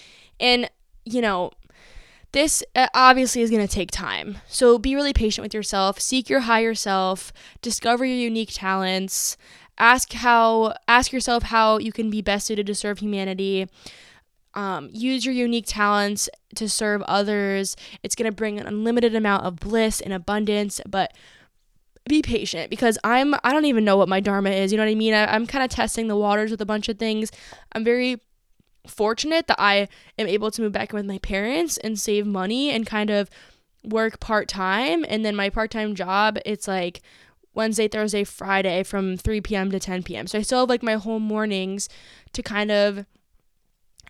And, 0.40 0.68
you 1.05 1.20
know, 1.20 1.53
this 2.34 2.64
uh, 2.74 2.88
obviously 2.94 3.42
is 3.42 3.50
going 3.50 3.66
to 3.66 3.72
take 3.72 3.92
time. 3.92 4.38
So 4.48 4.76
be 4.76 4.94
really 4.96 5.12
patient 5.12 5.44
with 5.44 5.54
yourself, 5.54 6.00
seek 6.00 6.28
your 6.28 6.40
higher 6.40 6.74
self, 6.74 7.32
discover 7.62 8.04
your 8.04 8.16
unique 8.16 8.50
talents, 8.52 9.36
ask 9.78 10.12
how 10.12 10.74
ask 10.88 11.12
yourself 11.12 11.44
how 11.44 11.78
you 11.78 11.92
can 11.92 12.10
be 12.10 12.20
best 12.20 12.46
suited 12.46 12.66
to 12.66 12.74
serve 12.74 12.98
humanity. 12.98 13.68
Um, 14.54 14.90
use 14.92 15.24
your 15.24 15.34
unique 15.34 15.66
talents 15.66 16.28
to 16.56 16.68
serve 16.68 17.02
others. 17.02 17.76
It's 18.02 18.14
going 18.14 18.30
to 18.30 18.36
bring 18.36 18.58
an 18.58 18.66
unlimited 18.66 19.14
amount 19.14 19.44
of 19.44 19.56
bliss 19.56 20.00
and 20.00 20.12
abundance, 20.12 20.80
but 20.88 21.12
be 22.08 22.20
patient 22.20 22.68
because 22.68 22.98
I'm 23.04 23.34
I 23.44 23.52
don't 23.52 23.64
even 23.64 23.84
know 23.84 23.96
what 23.96 24.08
my 24.08 24.18
dharma 24.18 24.50
is. 24.50 24.72
You 24.72 24.78
know 24.78 24.84
what 24.84 24.90
I 24.90 24.96
mean? 24.96 25.14
I, 25.14 25.32
I'm 25.32 25.46
kind 25.46 25.64
of 25.64 25.70
testing 25.70 26.08
the 26.08 26.16
waters 26.16 26.50
with 26.50 26.60
a 26.60 26.66
bunch 26.66 26.88
of 26.88 26.98
things. 26.98 27.30
I'm 27.72 27.84
very 27.84 28.20
fortunate 28.86 29.46
that 29.46 29.60
I 29.60 29.88
am 30.18 30.26
able 30.26 30.50
to 30.50 30.62
move 30.62 30.72
back 30.72 30.92
in 30.92 30.96
with 30.96 31.06
my 31.06 31.18
parents 31.18 31.78
and 31.78 31.98
save 31.98 32.26
money 32.26 32.70
and 32.70 32.86
kind 32.86 33.10
of 33.10 33.30
work 33.82 34.20
part 34.20 34.48
time. 34.48 35.04
And 35.08 35.24
then 35.24 35.36
my 35.36 35.50
part 35.50 35.70
time 35.70 35.94
job, 35.94 36.38
it's 36.44 36.68
like 36.68 37.02
Wednesday, 37.54 37.88
Thursday, 37.88 38.24
Friday 38.24 38.82
from 38.82 39.16
3 39.16 39.40
p.m. 39.40 39.70
to 39.70 39.78
10 39.78 40.02
p.m. 40.02 40.26
So 40.26 40.38
I 40.38 40.42
still 40.42 40.60
have 40.60 40.68
like 40.68 40.82
my 40.82 40.94
whole 40.94 41.20
mornings 41.20 41.88
to 42.32 42.42
kind 42.42 42.70
of 42.70 43.06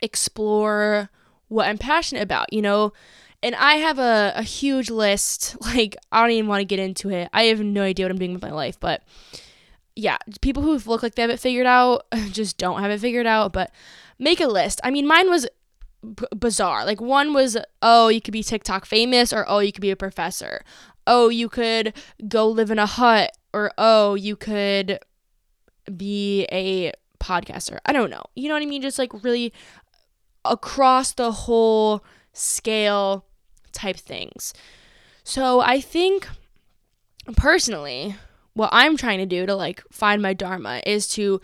explore 0.03 1.11
what 1.49 1.69
I'm 1.69 1.79
passionate 1.79 2.23
about, 2.23 2.53
you 2.53 2.63
know? 2.63 2.93
And 3.43 3.55
I 3.55 3.75
have 3.75 3.99
a, 3.99 4.33
a 4.35 4.43
huge 4.43 4.91
list. 4.91 5.57
Like, 5.75 5.97
I 6.13 6.21
don't 6.21 6.31
even 6.31 6.49
want 6.49 6.61
to 6.61 6.65
get 6.65 6.79
into 6.79 7.11
it. 7.11 7.29
I 7.33 7.45
have 7.45 7.61
no 7.61 7.83
idea 7.83 8.07
what 8.07 8.13
I'm 8.13 8.19
doing 8.19 8.33
with 8.33 8.43
my 8.43 8.53
life. 8.53 8.79
But 8.79 9.03
yeah, 9.97 10.19
people 10.41 10.63
who 10.63 10.79
look 10.79 11.03
like 11.03 11.15
they 11.15 11.23
have 11.23 11.31
it 11.31 11.41
figured 11.41 11.67
out 11.67 12.07
just 12.31 12.59
don't 12.59 12.81
have 12.81 12.91
it 12.91 13.01
figured 13.01 13.27
out. 13.27 13.53
But 13.53 13.71
make 14.19 14.41
a 14.41 14.47
list. 14.47 14.81
I 14.85 14.91
mean, 14.91 15.07
mine 15.07 15.31
was 15.31 15.47
b- 16.03 16.27
bizarre. 16.37 16.85
Like 16.85 17.01
one 17.01 17.33
was, 17.33 17.57
oh, 17.83 18.09
you 18.09 18.21
could 18.21 18.33
be 18.33 18.43
TikTok 18.43 18.87
famous, 18.87 19.33
or 19.33 19.45
oh, 19.49 19.59
you 19.59 19.73
could 19.73 19.83
be 19.83 19.91
a 19.91 19.97
professor. 19.97 20.63
Oh, 21.07 21.29
you 21.29 21.49
could 21.49 21.93
go 22.29 22.49
live 22.49 22.71
in 22.71 22.79
a 22.79 22.87
hut, 22.87 23.31
or 23.53 23.73
oh, 23.77 24.15
you 24.15 24.37
could 24.37 24.99
be 25.97 26.47
a 26.51 26.93
podcaster. 27.21 27.79
I 27.85 27.93
don't 27.93 28.11
know. 28.11 28.25
You 28.35 28.49
know 28.49 28.55
what 28.55 28.63
I 28.63 28.67
mean? 28.67 28.83
Just 28.83 28.99
like 28.99 29.25
really 29.25 29.53
across 30.45 31.13
the 31.13 31.33
whole 31.33 32.05
scale 32.33 33.25
type 33.73 33.97
things. 33.97 34.53
So 35.23 35.61
I 35.61 35.81
think 35.81 36.29
personally, 37.37 38.17
what 38.53 38.71
I'm 38.73 38.97
trying 38.97 39.19
to 39.19 39.27
do 39.27 39.47
to 39.47 39.55
like 39.55 39.83
find 39.91 40.21
my 40.23 40.35
dharma 40.35 40.83
is 40.87 41.09
to 41.09 41.41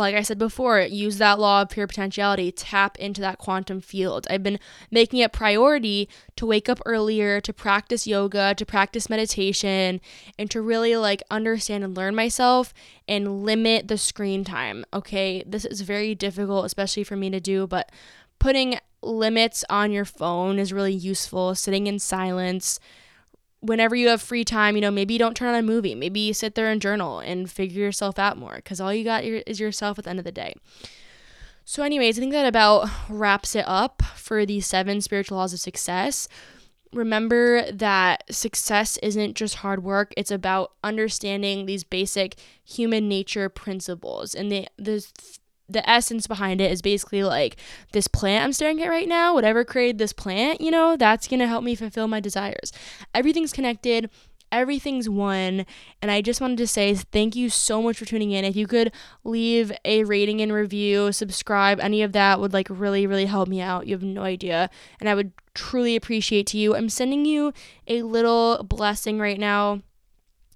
like 0.00 0.14
I 0.14 0.22
said 0.22 0.38
before, 0.38 0.80
use 0.80 1.18
that 1.18 1.38
law 1.38 1.62
of 1.62 1.70
pure 1.70 1.86
potentiality, 1.86 2.50
tap 2.50 2.98
into 2.98 3.20
that 3.20 3.38
quantum 3.38 3.80
field. 3.80 4.26
I've 4.28 4.42
been 4.42 4.58
making 4.90 5.20
it 5.20 5.32
priority 5.32 6.08
to 6.36 6.46
wake 6.46 6.68
up 6.68 6.80
earlier, 6.84 7.40
to 7.40 7.52
practice 7.52 8.06
yoga, 8.06 8.54
to 8.56 8.66
practice 8.66 9.08
meditation, 9.08 10.00
and 10.38 10.50
to 10.50 10.60
really 10.60 10.96
like 10.96 11.22
understand 11.30 11.84
and 11.84 11.96
learn 11.96 12.14
myself 12.14 12.74
and 13.06 13.44
limit 13.44 13.88
the 13.88 13.98
screen 13.98 14.42
time. 14.42 14.84
Okay, 14.92 15.44
this 15.46 15.64
is 15.64 15.82
very 15.82 16.14
difficult, 16.14 16.66
especially 16.66 17.04
for 17.04 17.16
me 17.16 17.30
to 17.30 17.40
do, 17.40 17.66
but 17.66 17.92
putting 18.38 18.78
limits 19.02 19.64
on 19.70 19.92
your 19.92 20.04
phone 20.04 20.58
is 20.58 20.72
really 20.72 20.92
useful. 20.92 21.54
Sitting 21.54 21.86
in 21.86 21.98
silence, 21.98 22.80
whenever 23.60 23.94
you 23.94 24.08
have 24.08 24.22
free 24.22 24.44
time, 24.44 24.74
you 24.74 24.80
know, 24.80 24.90
maybe 24.90 25.14
you 25.14 25.18
don't 25.18 25.36
turn 25.36 25.48
on 25.48 25.54
a 25.54 25.62
movie. 25.62 25.94
Maybe 25.94 26.20
you 26.20 26.34
sit 26.34 26.54
there 26.54 26.70
and 26.70 26.80
journal 26.80 27.20
and 27.20 27.50
figure 27.50 27.82
yourself 27.82 28.18
out 28.18 28.36
more 28.36 28.56
because 28.56 28.80
all 28.80 28.92
you 28.92 29.04
got 29.04 29.24
is 29.24 29.60
yourself 29.60 29.98
at 29.98 30.04
the 30.04 30.10
end 30.10 30.18
of 30.18 30.24
the 30.24 30.32
day. 30.32 30.54
So, 31.64 31.82
anyways, 31.82 32.18
I 32.18 32.20
think 32.20 32.32
that 32.32 32.46
about 32.46 32.88
wraps 33.08 33.54
it 33.54 33.64
up 33.66 34.02
for 34.16 34.44
the 34.44 34.60
seven 34.60 35.00
spiritual 35.00 35.38
laws 35.38 35.52
of 35.52 35.60
success. 35.60 36.26
Remember 36.92 37.70
that 37.70 38.24
success 38.34 38.96
isn't 38.96 39.36
just 39.36 39.56
hard 39.56 39.84
work, 39.84 40.12
it's 40.16 40.32
about 40.32 40.72
understanding 40.82 41.66
these 41.66 41.84
basic 41.84 42.36
human 42.64 43.08
nature 43.08 43.48
principles. 43.48 44.34
And 44.34 44.50
the, 44.50 44.66
the 44.76 45.06
the 45.72 45.88
essence 45.88 46.26
behind 46.26 46.60
it 46.60 46.70
is 46.70 46.82
basically 46.82 47.22
like 47.22 47.56
this 47.92 48.08
plant 48.08 48.44
I'm 48.44 48.52
staring 48.52 48.82
at 48.82 48.88
right 48.88 49.08
now, 49.08 49.34
whatever 49.34 49.64
created 49.64 49.98
this 49.98 50.12
plant, 50.12 50.60
you 50.60 50.70
know, 50.70 50.96
that's 50.96 51.28
going 51.28 51.40
to 51.40 51.46
help 51.46 51.64
me 51.64 51.74
fulfill 51.74 52.08
my 52.08 52.20
desires. 52.20 52.72
Everything's 53.14 53.52
connected, 53.52 54.10
everything's 54.52 55.08
one. 55.08 55.64
And 56.02 56.10
I 56.10 56.20
just 56.20 56.40
wanted 56.40 56.58
to 56.58 56.66
say 56.66 56.94
thank 56.94 57.36
you 57.36 57.48
so 57.48 57.82
much 57.82 57.98
for 57.98 58.04
tuning 58.04 58.32
in. 58.32 58.44
If 58.44 58.56
you 58.56 58.66
could 58.66 58.92
leave 59.24 59.72
a 59.84 60.04
rating 60.04 60.40
and 60.40 60.52
review, 60.52 61.12
subscribe, 61.12 61.80
any 61.80 62.02
of 62.02 62.12
that 62.12 62.40
would 62.40 62.52
like 62.52 62.68
really, 62.70 63.06
really 63.06 63.26
help 63.26 63.48
me 63.48 63.60
out. 63.60 63.86
You 63.86 63.94
have 63.94 64.02
no 64.02 64.22
idea. 64.22 64.70
And 64.98 65.08
I 65.08 65.14
would 65.14 65.32
truly 65.54 65.96
appreciate 65.96 66.46
to 66.48 66.58
you. 66.58 66.74
I'm 66.74 66.88
sending 66.88 67.24
you 67.24 67.52
a 67.86 68.02
little 68.02 68.62
blessing 68.64 69.18
right 69.18 69.38
now. 69.38 69.82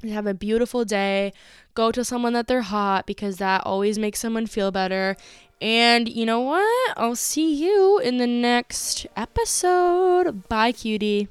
Have 0.02 0.26
a 0.26 0.34
beautiful 0.34 0.84
day 0.84 1.32
go 1.74 1.92
to 1.92 2.04
someone 2.04 2.32
that 2.32 2.46
they're 2.46 2.62
hot 2.62 3.06
because 3.06 3.36
that 3.38 3.62
always 3.64 3.98
makes 3.98 4.20
someone 4.20 4.46
feel 4.46 4.70
better. 4.70 5.16
And 5.60 6.08
you 6.08 6.26
know 6.26 6.40
what? 6.40 6.94
I'll 6.96 7.16
see 7.16 7.54
you 7.54 7.98
in 7.98 8.18
the 8.18 8.26
next 8.26 9.06
episode. 9.16 10.48
Bye, 10.48 10.72
cutie. 10.72 11.28